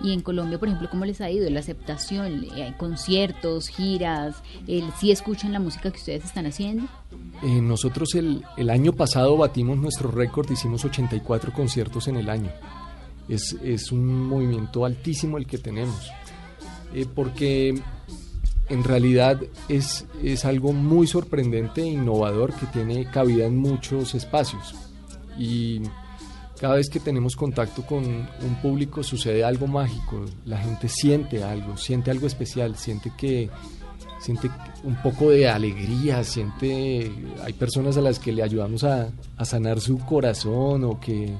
Y 0.00 0.12
en 0.12 0.20
Colombia, 0.20 0.58
por 0.58 0.68
ejemplo, 0.68 0.88
¿cómo 0.90 1.04
les 1.04 1.20
ha 1.20 1.28
ido 1.30 1.50
la 1.50 1.58
aceptación? 1.58 2.44
Eh, 2.56 2.72
conciertos, 2.78 3.68
giras, 3.68 4.36
el 4.68 4.84
si 5.00 5.10
escuchan 5.10 5.52
la 5.52 5.58
música 5.58 5.90
que 5.90 5.98
ustedes 5.98 6.24
están 6.24 6.46
haciendo. 6.46 6.84
Eh, 7.42 7.60
nosotros 7.60 8.14
el, 8.14 8.44
el 8.56 8.70
año 8.70 8.92
pasado 8.92 9.36
batimos 9.36 9.76
nuestro 9.76 10.10
récord, 10.10 10.48
hicimos 10.50 10.84
84 10.84 11.52
conciertos 11.52 12.06
en 12.06 12.16
el 12.16 12.30
año. 12.30 12.50
Es, 13.28 13.56
es 13.62 13.90
un 13.90 14.28
movimiento 14.28 14.84
altísimo 14.84 15.36
el 15.36 15.46
que 15.46 15.58
tenemos, 15.58 16.10
Eh, 16.94 17.04
porque 17.14 17.74
en 18.68 18.84
realidad 18.84 19.40
es, 19.68 20.06
es 20.22 20.44
algo 20.44 20.72
muy 20.72 21.06
sorprendente 21.06 21.82
e 21.82 21.86
innovador 21.86 22.54
que 22.54 22.66
tiene 22.66 23.10
cabida 23.10 23.46
en 23.46 23.56
muchos 23.56 24.14
espacios. 24.14 24.74
Y 25.38 25.82
cada 26.60 26.74
vez 26.74 26.88
que 26.90 27.00
tenemos 27.00 27.36
contacto 27.36 27.82
con 27.82 28.04
un 28.04 28.54
público 28.60 29.02
sucede 29.02 29.44
algo 29.44 29.66
mágico, 29.66 30.24
la 30.44 30.58
gente 30.58 30.88
siente 30.88 31.44
algo, 31.44 31.76
siente 31.76 32.10
algo 32.10 32.26
especial, 32.26 32.76
siente 32.76 33.12
que 33.16 33.48
siente 34.20 34.50
un 34.82 34.96
poco 34.96 35.30
de 35.30 35.48
alegría, 35.48 36.24
siente 36.24 37.12
hay 37.44 37.52
personas 37.52 37.96
a 37.96 38.00
las 38.00 38.18
que 38.18 38.32
le 38.32 38.42
ayudamos 38.42 38.82
a, 38.82 39.10
a 39.36 39.44
sanar 39.44 39.80
su 39.80 39.98
corazón 39.98 40.84
o 40.84 40.98
que 40.98 41.32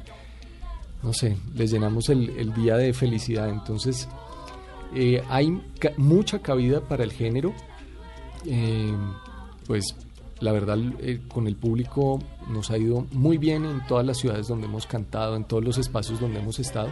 no 1.02 1.12
sé, 1.12 1.36
les 1.54 1.70
llenamos 1.70 2.08
el, 2.08 2.30
el 2.30 2.52
día 2.54 2.76
de 2.76 2.92
felicidad. 2.92 3.48
Entonces, 3.48 4.08
eh, 4.94 5.22
hay 5.28 5.60
ca- 5.78 5.92
mucha 5.96 6.38
cabida 6.40 6.80
para 6.80 7.04
el 7.04 7.12
género. 7.12 7.52
Eh, 8.46 8.92
pues 9.66 9.84
la 10.40 10.52
verdad, 10.52 10.78
eh, 11.00 11.20
con 11.28 11.46
el 11.48 11.56
público 11.56 12.20
nos 12.48 12.70
ha 12.70 12.78
ido 12.78 13.06
muy 13.12 13.38
bien 13.38 13.64
en 13.64 13.84
todas 13.86 14.06
las 14.06 14.18
ciudades 14.18 14.46
donde 14.48 14.66
hemos 14.66 14.86
cantado, 14.86 15.34
en 15.36 15.44
todos 15.44 15.64
los 15.64 15.78
espacios 15.78 16.20
donde 16.20 16.38
hemos 16.40 16.58
estado. 16.58 16.88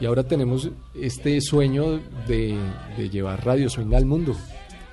Y 0.00 0.06
ahora 0.06 0.22
tenemos 0.24 0.70
este 0.94 1.40
sueño 1.40 2.00
de, 2.28 2.56
de 2.96 3.08
llevar 3.10 3.44
Radio 3.44 3.68
Swing 3.68 3.94
al 3.94 4.04
mundo. 4.06 4.36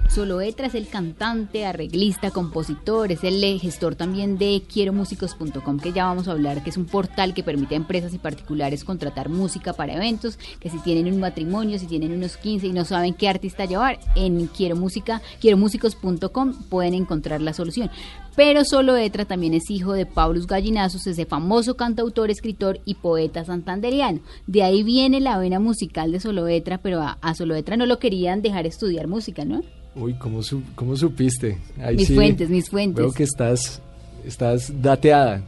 Soloetra 0.09 0.67
es 0.67 0.75
el 0.75 0.87
cantante, 0.87 1.65
arreglista, 1.65 2.29
compositor, 2.29 3.11
es 3.11 3.23
el 3.23 3.59
gestor 3.59 3.95
también 3.95 4.37
de 4.37 4.61
quieromúsicos.com 4.61 5.79
que 5.79 5.91
ya 5.91 6.05
vamos 6.05 6.27
a 6.27 6.33
hablar, 6.33 6.63
que 6.63 6.69
es 6.69 6.77
un 6.77 6.85
portal 6.85 7.33
que 7.33 7.41
permite 7.43 7.73
a 7.73 7.77
empresas 7.77 8.13
y 8.13 8.19
particulares 8.19 8.83
contratar 8.83 9.29
música 9.29 9.73
para 9.73 9.95
eventos, 9.95 10.37
que 10.59 10.69
si 10.69 10.77
tienen 10.79 11.11
un 11.11 11.19
matrimonio, 11.19 11.79
si 11.79 11.87
tienen 11.87 12.11
unos 12.11 12.37
15 12.37 12.67
y 12.67 12.73
no 12.73 12.85
saben 12.85 13.15
qué 13.15 13.27
artista 13.27 13.65
llevar, 13.65 13.99
en 14.15 14.45
quiero 14.47 14.75
música, 14.75 15.21
quieromúsicos.com 15.39 16.53
pueden 16.69 16.93
encontrar 16.93 17.41
la 17.41 17.53
solución. 17.53 17.89
Pero 18.35 18.65
Soloetra 18.65 19.25
también 19.25 19.53
es 19.53 19.69
hijo 19.69 19.93
de 19.93 20.05
Paulus 20.05 20.47
Gallinazos, 20.47 21.07
ese 21.07 21.25
famoso 21.25 21.75
cantautor, 21.75 22.29
escritor 22.29 22.79
y 22.85 22.95
poeta 22.95 23.45
santanderiano. 23.45 24.21
De 24.47 24.63
ahí 24.63 24.83
viene 24.83 25.19
la 25.21 25.37
vena 25.37 25.59
musical 25.59 26.11
de 26.11 26.19
Soloetra, 26.19 26.79
pero 26.79 27.01
a, 27.01 27.17
a 27.21 27.35
Soloetra 27.35 27.77
no 27.77 27.85
lo 27.85 27.99
querían 27.99 28.41
dejar 28.41 28.65
estudiar 28.65 29.07
música, 29.07 29.45
¿no? 29.45 29.61
Uy, 29.95 30.13
¿cómo, 30.15 30.41
su- 30.41 30.63
cómo 30.75 30.95
supiste? 30.95 31.57
Ahí 31.79 31.95
Mis 31.97 32.11
fuentes, 32.13 32.49
mis 32.49 32.69
fuentes. 32.69 32.97
Veo 33.03 33.11
que 33.13 33.23
estás, 33.23 33.81
estás 34.25 34.71
dateada. 34.81 35.43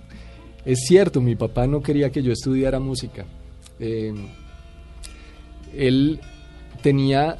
Es 0.66 0.80
cierto, 0.88 1.22
mi 1.22 1.36
papá 1.36 1.66
no 1.68 1.82
quería 1.82 2.12
que 2.12 2.22
yo 2.24 2.32
estudiara 2.32 2.80
música. 2.80 3.26
Eh, 3.80 4.14
él 5.76 6.20
tenía 6.82 7.38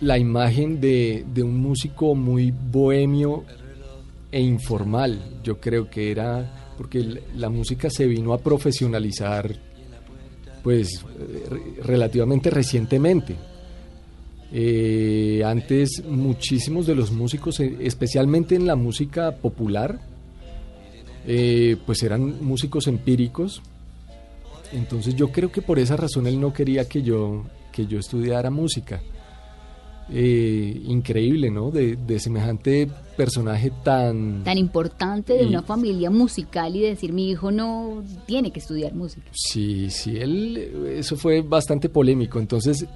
la 0.00 0.18
imagen 0.18 0.80
de, 0.80 1.24
de 1.32 1.42
un 1.42 1.58
músico 1.60 2.14
muy 2.14 2.50
bohemio 2.52 3.44
e 4.30 4.40
informal. 4.40 5.40
Yo 5.42 5.58
creo 5.60 5.88
que 5.90 6.10
era 6.10 6.72
porque 6.76 7.22
la 7.34 7.48
música 7.48 7.88
se 7.90 8.06
vino 8.06 8.32
a 8.34 8.38
profesionalizar 8.38 9.50
pues 10.62 11.04
eh, 11.18 11.46
re- 11.48 11.82
relativamente 11.84 12.50
recientemente. 12.50 13.36
Eh, 14.58 15.42
antes 15.44 16.02
muchísimos 16.08 16.86
de 16.86 16.94
los 16.94 17.12
músicos, 17.12 17.60
eh, 17.60 17.76
especialmente 17.80 18.54
en 18.54 18.66
la 18.66 18.74
música 18.74 19.32
popular, 19.36 20.00
eh, 21.26 21.76
pues 21.84 22.02
eran 22.02 22.42
músicos 22.42 22.86
empíricos. 22.86 23.60
Entonces 24.72 25.14
yo 25.14 25.30
creo 25.30 25.52
que 25.52 25.60
por 25.60 25.78
esa 25.78 25.96
razón 25.96 26.26
él 26.26 26.40
no 26.40 26.54
quería 26.54 26.88
que 26.88 27.02
yo, 27.02 27.44
que 27.70 27.86
yo 27.86 27.98
estudiara 27.98 28.50
música. 28.50 29.02
Eh, 30.10 30.80
increíble, 30.86 31.50
¿no? 31.50 31.70
De, 31.70 31.96
de 31.96 32.18
semejante 32.18 32.88
personaje 33.16 33.70
tan... 33.84 34.42
Tan 34.44 34.56
importante 34.56 35.34
de 35.34 35.42
Y- 35.44 35.48
una 35.48 35.62
familia 35.62 36.08
musical 36.10 36.76
y 36.76 36.80
decir 36.80 37.12
mi 37.12 37.28
hijo 37.28 37.50
no 37.50 38.02
tiene 38.24 38.52
que 38.52 38.60
estudiar 38.60 38.94
música. 38.94 39.26
Sí, 39.32 39.90
sí, 39.90 40.16
él, 40.16 40.56
eso 40.96 41.16
fue 41.16 41.42
bastante 41.42 41.88
polémico. 41.88 42.38
Entonces, 42.38 42.86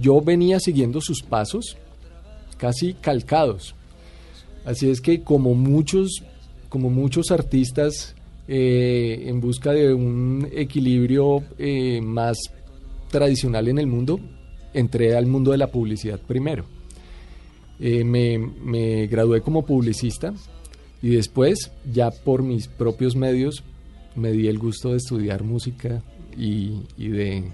yo 0.00 0.20
venía 0.20 0.60
siguiendo 0.60 1.00
sus 1.00 1.22
pasos, 1.22 1.76
casi 2.56 2.94
calcados. 2.94 3.74
Así 4.64 4.90
es 4.90 5.00
que 5.00 5.22
como 5.22 5.54
muchos, 5.54 6.22
como 6.68 6.90
muchos 6.90 7.30
artistas 7.30 8.14
eh, 8.48 9.24
en 9.26 9.40
busca 9.40 9.72
de 9.72 9.92
un 9.94 10.48
equilibrio 10.52 11.42
eh, 11.58 12.00
más 12.00 12.38
tradicional 13.10 13.68
en 13.68 13.78
el 13.78 13.86
mundo, 13.86 14.20
entré 14.74 15.16
al 15.16 15.26
mundo 15.26 15.52
de 15.52 15.58
la 15.58 15.68
publicidad 15.68 16.20
primero. 16.20 16.64
Eh, 17.78 18.04
me, 18.04 18.38
me 18.38 19.06
gradué 19.06 19.40
como 19.40 19.64
publicista 19.64 20.32
y 21.02 21.10
después, 21.10 21.70
ya 21.92 22.10
por 22.10 22.42
mis 22.42 22.68
propios 22.68 23.16
medios, 23.16 23.62
me 24.14 24.32
di 24.32 24.48
el 24.48 24.58
gusto 24.58 24.90
de 24.90 24.96
estudiar 24.96 25.44
música 25.44 26.02
y, 26.36 26.82
y 26.96 27.08
de, 27.08 27.44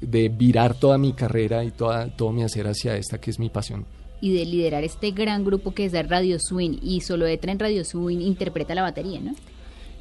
de 0.00 0.28
virar 0.28 0.74
toda 0.74 0.98
mi 0.98 1.12
carrera 1.12 1.64
y 1.64 1.70
toda, 1.70 2.08
todo 2.08 2.32
mi 2.32 2.42
hacer 2.42 2.66
hacia 2.66 2.96
esta 2.96 3.18
que 3.18 3.30
es 3.30 3.38
mi 3.38 3.48
pasión. 3.48 3.84
Y 4.20 4.34
de 4.34 4.44
liderar 4.44 4.84
este 4.84 5.12
gran 5.12 5.44
grupo 5.44 5.72
que 5.72 5.86
es 5.86 5.92
de 5.92 6.02
Radio 6.02 6.38
Swing 6.38 6.78
y 6.82 7.00
Soloetra 7.00 7.52
en 7.52 7.58
Radio 7.58 7.84
Swing 7.84 8.20
interpreta 8.20 8.74
la 8.74 8.82
batería, 8.82 9.20
¿no? 9.20 9.34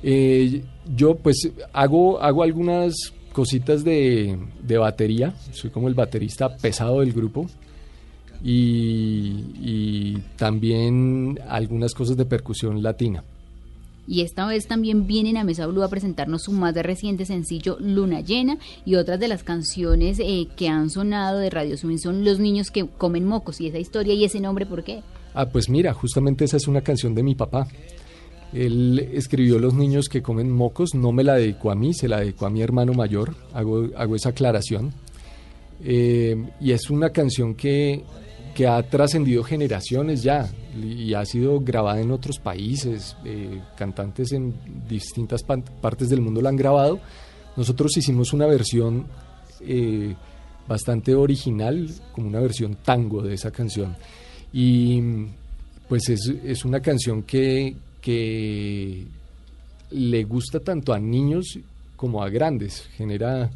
Eh, 0.01 0.63
yo 0.95 1.15
pues 1.15 1.51
hago, 1.73 2.21
hago 2.21 2.43
algunas 2.43 2.93
cositas 3.33 3.83
de, 3.83 4.37
de 4.61 4.77
batería, 4.77 5.33
soy 5.51 5.69
como 5.69 5.87
el 5.87 5.93
baterista 5.93 6.55
pesado 6.55 7.01
del 7.01 7.13
grupo 7.13 7.47
y, 8.43 9.43
y 9.61 10.23
también 10.37 11.39
algunas 11.47 11.93
cosas 11.93 12.17
de 12.17 12.25
percusión 12.25 12.81
latina. 12.81 13.23
Y 14.11 14.21
esta 14.21 14.47
vez 14.47 14.65
también 14.65 15.05
vienen 15.05 15.37
a 15.37 15.43
Mesa 15.43 15.67
Blue 15.67 15.83
a 15.83 15.87
presentarnos 15.87 16.41
su 16.41 16.51
más 16.51 16.73
reciente 16.73 17.27
sencillo 17.27 17.77
Luna 17.79 18.21
Llena 18.21 18.57
y 18.83 18.95
otras 18.95 19.19
de 19.19 19.27
las 19.27 19.43
canciones 19.43 20.17
eh, 20.19 20.47
que 20.55 20.67
han 20.67 20.89
sonado 20.89 21.37
de 21.37 21.51
Radio 21.51 21.77
Swing 21.77 21.99
son 21.99 22.25
Los 22.25 22.39
niños 22.39 22.71
que 22.71 22.87
comen 22.87 23.23
mocos 23.23 23.61
y 23.61 23.67
esa 23.67 23.77
historia 23.77 24.15
y 24.15 24.23
ese 24.23 24.39
nombre, 24.39 24.65
¿por 24.65 24.83
qué? 24.83 25.03
Ah, 25.35 25.45
pues 25.45 25.69
mira, 25.69 25.93
justamente 25.93 26.45
esa 26.45 26.57
es 26.57 26.67
una 26.67 26.81
canción 26.81 27.13
de 27.13 27.21
mi 27.21 27.35
papá. 27.35 27.67
Él 28.51 28.97
escribió 29.13 29.59
Los 29.59 29.75
niños 29.75 30.09
que 30.09 30.23
comen 30.23 30.49
mocos, 30.49 30.95
no 30.95 31.11
me 31.11 31.23
la 31.23 31.35
dedicó 31.35 31.69
a 31.69 31.75
mí, 31.75 31.93
se 31.93 32.07
la 32.07 32.21
dedicó 32.21 32.47
a 32.47 32.49
mi 32.49 32.63
hermano 32.63 32.93
mayor, 32.93 33.35
hago, 33.53 33.89
hago 33.95 34.15
esa 34.15 34.29
aclaración. 34.29 34.91
Eh, 35.83 36.35
y 36.59 36.71
es 36.71 36.89
una 36.89 37.11
canción 37.11 37.53
que, 37.53 38.03
que 38.59 38.67
ha 38.67 38.83
trascendido 38.83 39.41
generaciones 39.41 40.21
ya 40.21 40.45
y 40.75 41.13
ha 41.13 41.23
sido 41.23 41.61
grabada 41.61 42.01
en 42.01 42.11
otros 42.11 42.39
países, 42.39 43.15
eh, 43.23 43.61
cantantes 43.77 44.33
en 44.33 44.53
distintas 44.85 45.43
partes 45.43 46.09
del 46.09 46.19
mundo 46.19 46.41
la 46.41 46.49
han 46.49 46.57
grabado. 46.57 46.99
Nosotros 47.55 47.95
hicimos 47.95 48.33
una 48.33 48.47
versión 48.47 49.07
eh, 49.61 50.13
bastante 50.67 51.15
original, 51.15 51.89
como 52.11 52.27
una 52.27 52.41
versión 52.41 52.75
tango 52.83 53.21
de 53.21 53.35
esa 53.35 53.49
canción. 53.49 53.95
Y 54.51 55.01
pues 55.87 56.09
es, 56.09 56.29
es 56.43 56.65
una 56.65 56.81
canción 56.81 57.23
que, 57.23 57.77
que 58.01 59.05
le 59.91 60.23
gusta 60.25 60.59
tanto 60.59 60.91
a 60.91 60.99
niños 60.99 61.57
como 61.95 62.21
a 62.21 62.27
grandes, 62.27 62.89
genera, 62.97 63.49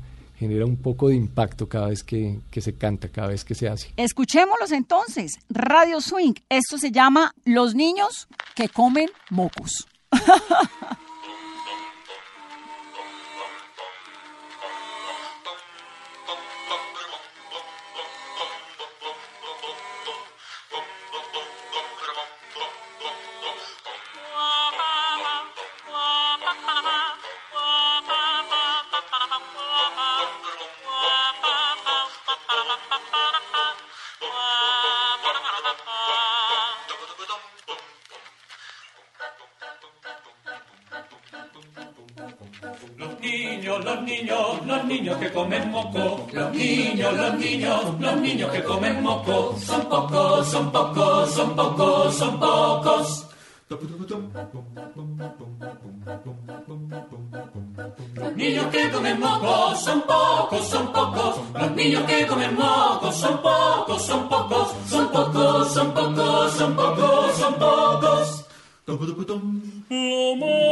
genera 0.44 0.66
un 0.66 0.78
poco 0.78 1.10
de 1.10 1.16
impacto 1.16 1.68
cada 1.68 1.88
vez 1.88 2.04
que, 2.04 2.40
que 2.52 2.62
se 2.62 2.76
canta, 2.76 3.10
cada 3.10 3.30
vez 3.30 3.44
que 3.44 3.56
se 3.56 3.68
hace. 3.68 3.94
Escuchémoslos 3.98 4.72
entonces. 4.72 5.40
Radio 5.50 6.02
Swing. 6.02 6.34
Esto 6.50 6.78
se 6.78 6.92
llama 6.92 7.34
Los 7.46 7.76
niños 7.76 8.28
que 8.56 8.70
comen 8.70 9.10
mocos. 9.30 9.88
niños, 43.34 43.86
los 43.86 44.02
niños, 44.04 44.66
los 44.66 44.86
niños 44.86 45.18
que 45.18 45.32
comen 45.32 45.72
moco. 45.72 46.28
Los 46.32 46.54
niños, 46.54 47.14
los 47.14 47.34
niños, 47.36 48.00
los 48.00 48.16
niños 48.18 48.52
que 48.52 48.64
comen 48.64 49.04
moco. 49.04 49.56
Son 49.58 49.82
pocos, 49.90 50.48
son 50.48 50.72
pocos, 50.72 51.30
son 51.32 51.56
pocos, 51.56 52.16
son 52.16 52.40
pocos. 52.40 53.28
Los 58.16 58.36
niños 58.36 58.68
que 58.68 58.92
comen 58.92 59.20
moco 59.20 59.76
son 59.76 60.02
pocos, 60.02 60.68
son 60.68 60.94
pocos. 60.94 61.36
Los 61.54 61.72
niños 61.72 62.04
que 62.04 62.28
comen 62.28 62.56
moco 62.56 63.12
son 63.12 63.42
pocos, 63.42 64.02
son 64.06 64.30
pocos, 64.30 64.76
son 64.88 65.12
pocos, 65.12 65.74
son 65.74 65.94
pocos, 65.94 66.54
son 66.54 66.76
pocos, 66.76 67.36
son 67.36 67.54
pocos. 67.56 68.46
Lo 68.86 70.36
más 70.36 70.63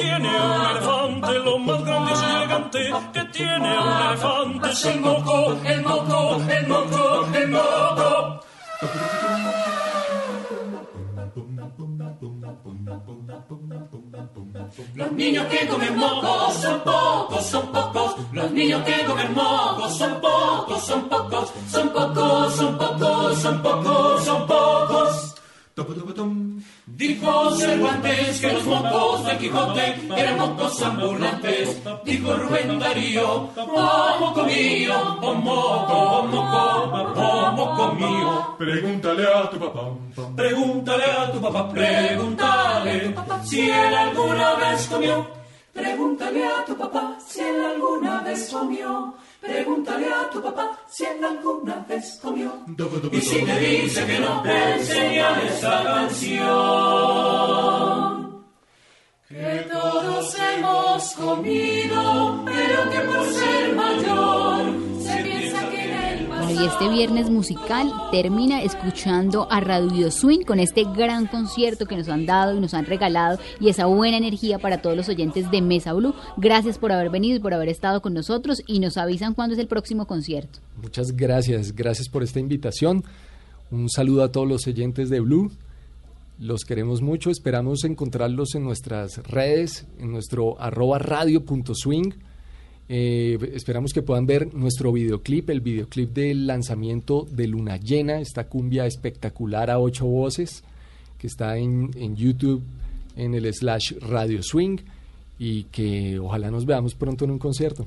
tiene 0.00 0.28
un 0.28 0.66
elefante, 0.70 1.38
lo 1.40 1.58
más 1.58 1.84
grandioso 1.84 2.24
y 2.24 2.36
elegante 2.36 2.78
que 3.12 3.24
tiene 3.26 3.78
un 3.78 4.02
elefante 4.08 4.70
es 4.70 4.84
el 4.84 5.00
moco, 5.00 5.56
el 5.64 5.82
moco, 5.82 6.42
el 6.48 6.66
moco, 6.68 7.28
el 7.34 7.48
moco. 7.48 8.40
Los 14.94 15.12
niños 15.12 15.46
que 15.46 15.66
comen 15.66 15.96
moco 15.96 16.52
son 16.52 16.80
pocos, 16.80 17.46
son 17.46 17.66
pocos. 17.72 18.16
Los 18.32 18.50
niños 18.52 18.82
que 18.84 19.04
comen 19.04 19.34
moco 19.34 19.88
son 19.88 20.20
pocos, 20.20 20.82
son 20.84 21.08
pocos, 21.08 21.52
son 21.70 21.88
pocos, 21.90 22.54
son 22.54 22.78
pocos, 22.78 23.38
son 23.38 23.62
pocos, 23.62 24.24
son 24.24 24.46
pocos. 24.46 25.34
Dijo 26.98 27.52
Cervantes 27.52 28.40
que 28.40 28.52
los 28.54 28.64
mocos 28.64 29.24
de 29.24 29.38
Quijote 29.38 30.00
eran 30.16 30.36
mocos 30.36 30.82
ambulantes. 30.82 31.80
Dijo 32.04 32.34
Rubén 32.34 32.76
Darío, 32.76 33.50
oh 33.56 34.16
moco 34.18 34.42
mío, 34.42 34.94
oh 35.22 35.34
moco, 35.34 35.94
oh 35.94 36.26
moco, 36.26 37.22
oh 37.22 37.52
moco 37.52 37.94
mío. 37.94 38.56
Pregúntale 38.58 39.24
a 39.32 39.48
tu 39.48 39.60
papá. 39.60 39.82
Pregúntale 40.34 41.04
a 41.04 41.30
tu 41.30 41.40
papá, 41.40 41.68
pregúntale 41.68 43.14
si 43.44 43.70
él 43.70 43.94
alguna 43.94 44.54
vez 44.56 44.88
comió. 44.88 45.26
Pregúntale 45.72 46.44
a 46.46 46.64
tu 46.64 46.76
papá 46.76 47.16
si 47.24 47.40
él 47.40 47.64
alguna 47.64 48.22
vez 48.22 48.50
comió. 48.50 49.14
Pregúntale 49.40 50.06
a 50.12 50.28
tu 50.30 50.42
papá 50.42 50.76
si 50.90 51.04
él 51.04 51.24
alguna 51.24 51.76
vez 51.88 52.18
comió. 52.20 52.52
Y 53.12 53.20
si 53.20 53.44
te 53.44 53.58
dice 53.60 54.04
que 54.04 54.18
no, 54.18 54.44
enseñale 54.44 55.46
esta 55.46 55.84
canción. 55.84 56.87
Comido, 61.18 62.44
pero 62.44 62.90
que 62.90 63.00
por 63.00 63.26
ser 63.32 63.74
mayor 63.74 64.72
se 65.00 65.22
piensa 65.22 65.68
que 65.68 65.84
en 65.84 66.20
el 66.20 66.26
Bueno, 66.28 66.50
y 66.50 66.66
este 66.66 66.88
viernes 66.88 67.28
musical 67.28 67.92
termina 68.12 68.62
escuchando 68.62 69.50
a 69.50 69.60
Radio 69.60 70.10
Swing 70.10 70.44
con 70.44 70.60
este 70.60 70.84
gran 70.84 71.26
concierto 71.26 71.86
que 71.86 71.96
nos 71.96 72.08
han 72.08 72.24
dado 72.24 72.56
y 72.56 72.60
nos 72.60 72.74
han 72.74 72.86
regalado 72.86 73.38
y 73.60 73.68
esa 73.68 73.86
buena 73.86 74.16
energía 74.16 74.58
para 74.58 74.80
todos 74.80 74.96
los 74.96 75.08
oyentes 75.08 75.50
de 75.50 75.60
Mesa 75.60 75.92
Blue. 75.92 76.14
Gracias 76.36 76.78
por 76.78 76.92
haber 76.92 77.10
venido 77.10 77.36
y 77.36 77.40
por 77.40 77.52
haber 77.52 77.68
estado 77.68 78.00
con 78.00 78.14
nosotros 78.14 78.62
y 78.66 78.78
nos 78.78 78.96
avisan 78.96 79.34
cuándo 79.34 79.54
es 79.54 79.60
el 79.60 79.68
próximo 79.68 80.06
concierto. 80.06 80.60
Muchas 80.80 81.16
gracias, 81.16 81.74
gracias 81.74 82.08
por 82.08 82.22
esta 82.22 82.38
invitación. 82.38 83.02
Un 83.70 83.90
saludo 83.90 84.22
a 84.22 84.32
todos 84.32 84.48
los 84.48 84.66
oyentes 84.66 85.10
de 85.10 85.20
Blue. 85.20 85.50
Los 86.38 86.64
queremos 86.64 87.02
mucho, 87.02 87.30
esperamos 87.30 87.82
encontrarlos 87.82 88.54
en 88.54 88.62
nuestras 88.62 89.18
redes, 89.26 89.86
en 89.98 90.12
nuestro 90.12 90.60
arroba 90.60 91.00
radio.swing. 91.00 92.12
Eh, 92.88 93.36
esperamos 93.54 93.92
que 93.92 94.02
puedan 94.02 94.24
ver 94.24 94.54
nuestro 94.54 94.92
videoclip, 94.92 95.50
el 95.50 95.60
videoclip 95.60 96.14
del 96.14 96.46
lanzamiento 96.46 97.26
de 97.28 97.48
Luna 97.48 97.76
Llena, 97.76 98.20
esta 98.20 98.48
cumbia 98.48 98.86
espectacular 98.86 99.68
a 99.68 99.80
ocho 99.80 100.06
voces, 100.06 100.62
que 101.18 101.26
está 101.26 101.58
en, 101.58 101.90
en 101.96 102.14
YouTube 102.14 102.62
en 103.16 103.34
el 103.34 103.52
slash 103.52 103.94
Radio 104.00 104.40
Swing 104.42 104.78
y 105.40 105.64
que 105.64 106.20
ojalá 106.20 106.52
nos 106.52 106.64
veamos 106.64 106.94
pronto 106.94 107.24
en 107.24 107.32
un 107.32 107.38
concierto. 107.38 107.84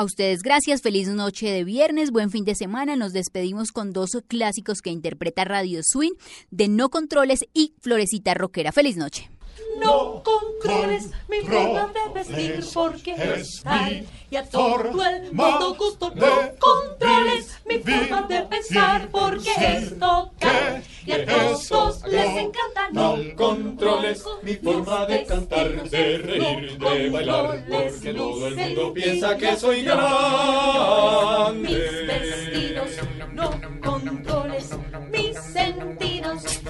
A 0.00 0.04
ustedes 0.04 0.40
gracias, 0.40 0.80
feliz 0.80 1.08
noche 1.08 1.50
de 1.50 1.62
viernes, 1.62 2.10
buen 2.10 2.30
fin 2.30 2.46
de 2.46 2.54
semana. 2.54 2.96
Nos 2.96 3.12
despedimos 3.12 3.70
con 3.70 3.92
dos 3.92 4.12
clásicos 4.26 4.80
que 4.80 4.88
interpreta 4.88 5.44
Radio 5.44 5.82
Swing 5.82 6.14
de 6.50 6.68
No 6.68 6.88
Controles 6.88 7.40
y 7.52 7.74
Florecita 7.82 8.32
Rockera. 8.32 8.72
Feliz 8.72 8.96
noche. 8.96 9.30
No 9.80 10.22
controles 10.22 11.10
mi 11.28 11.40
forma 11.40 11.92
de 11.92 12.12
vestir 12.14 12.64
porque 12.74 13.12
es 13.12 13.62
tal 13.62 14.06
y 14.30 14.36
a 14.36 14.44
todo 14.44 15.04
el 15.04 15.32
mundo 15.32 15.74
gusto. 15.74 16.12
No 16.14 16.26
controles 16.58 17.60
mi 17.64 17.78
forma 17.78 18.22
de 18.22 18.42
pensar 18.42 19.08
porque 19.10 19.50
es 19.58 19.98
total 19.98 20.82
y 21.06 21.12
a 21.12 21.26
todos 21.26 22.02
les 22.06 22.36
encanta. 22.36 22.88
No 22.92 23.16
controles 23.36 24.24
mi 24.42 24.54
forma 24.56 25.06
de 25.06 25.24
cantar, 25.24 25.90
de 25.90 26.18
reír, 26.18 26.78
de 26.78 27.10
bailar, 27.10 27.64
porque 27.68 28.14
todo 28.14 28.48
el 28.48 28.56
mundo 28.56 28.94
piensa 28.94 29.36
que 29.36 29.56
soy 29.56 29.82
grande. 29.82 31.60
Mis 31.60 32.06
vestidos, 32.06 32.90
no 33.32 33.50
controles 33.82 34.70
mis 35.10 35.36
sentidos. 35.36 36.60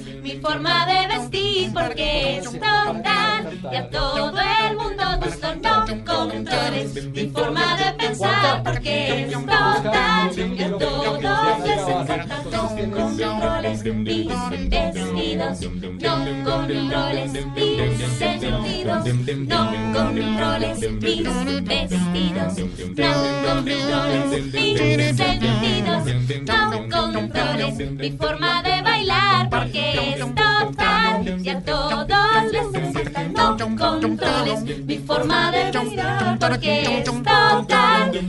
Mi 0.00 0.38
forma 0.38 0.86
de 0.86 1.06
vestir 1.06 1.72
porque 1.72 2.38
es 2.38 2.44
total 2.44 3.60
y 3.70 3.76
a 3.76 3.90
todo 3.90 4.38
el 4.40 4.76
mundo 4.76 5.02
gusto. 5.22 5.54
No 5.56 5.84
controles 6.04 7.06
mi 7.06 7.26
forma 7.28 7.76
de 7.76 7.92
pensar 7.92 8.62
porque 8.62 9.24
es 9.24 9.32
total 9.32 10.30
y 10.36 10.62
a 10.62 10.78
todos 10.78 11.22
les 11.22 11.88
encanta. 11.88 12.42
No 12.52 12.68
controles 12.68 13.84
mis 13.84 14.28
vestidos, 14.68 15.60
no 16.00 16.14
controles 16.44 17.32
mis 17.54 18.18
sentidos, 18.18 19.04
no 19.46 19.60
controles 19.92 20.80
mis 21.00 21.22
vestidos, 21.64 22.58
no 22.96 23.12
controles 23.46 24.44
mis 24.52 25.16
sentidos, 25.16 26.02
no 26.46 26.60
controles 26.90 27.90
mi 27.90 28.10
forma 28.12 28.62
de 28.62 28.71
bailar 29.02 29.50
porque 29.50 30.14
es 30.14 30.18
total 30.18 31.40
y 31.42 31.48
a 31.48 31.60
todos 31.60 32.52
les 32.52 32.74
encanta. 32.74 33.22
No 33.32 33.56
controles 33.76 34.62
mi 34.62 34.98
forma 34.98 35.50
de 35.50 35.80
mirar 35.80 36.38
porque 36.38 36.98
es 36.98 37.04
total 37.04 37.66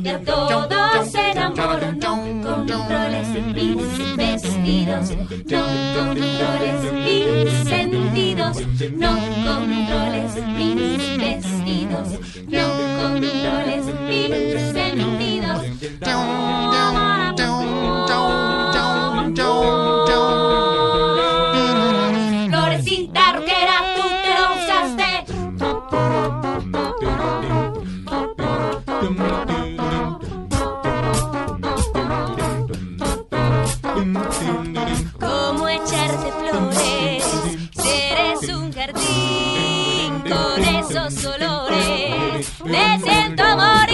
y 0.03 0.09
a 0.09 0.19
todos 0.19 1.11
se 1.11 1.31
enamoran. 1.31 1.99
No 1.99 2.15
controles 2.43 3.27
mis 3.53 4.15
vestidos, 4.15 5.11
no 5.49 5.63
controles 5.95 6.93
mis 7.05 7.51
sentidos, 7.69 8.57
no 8.95 9.11
controles 9.45 10.35
mis 10.57 11.17
vestidos, 11.17 12.07
no 12.47 12.67
controles 12.99 13.85
mis 14.07 14.61
sentidos. 14.73 15.61
Siento 43.03 43.43
morir. 43.57 43.92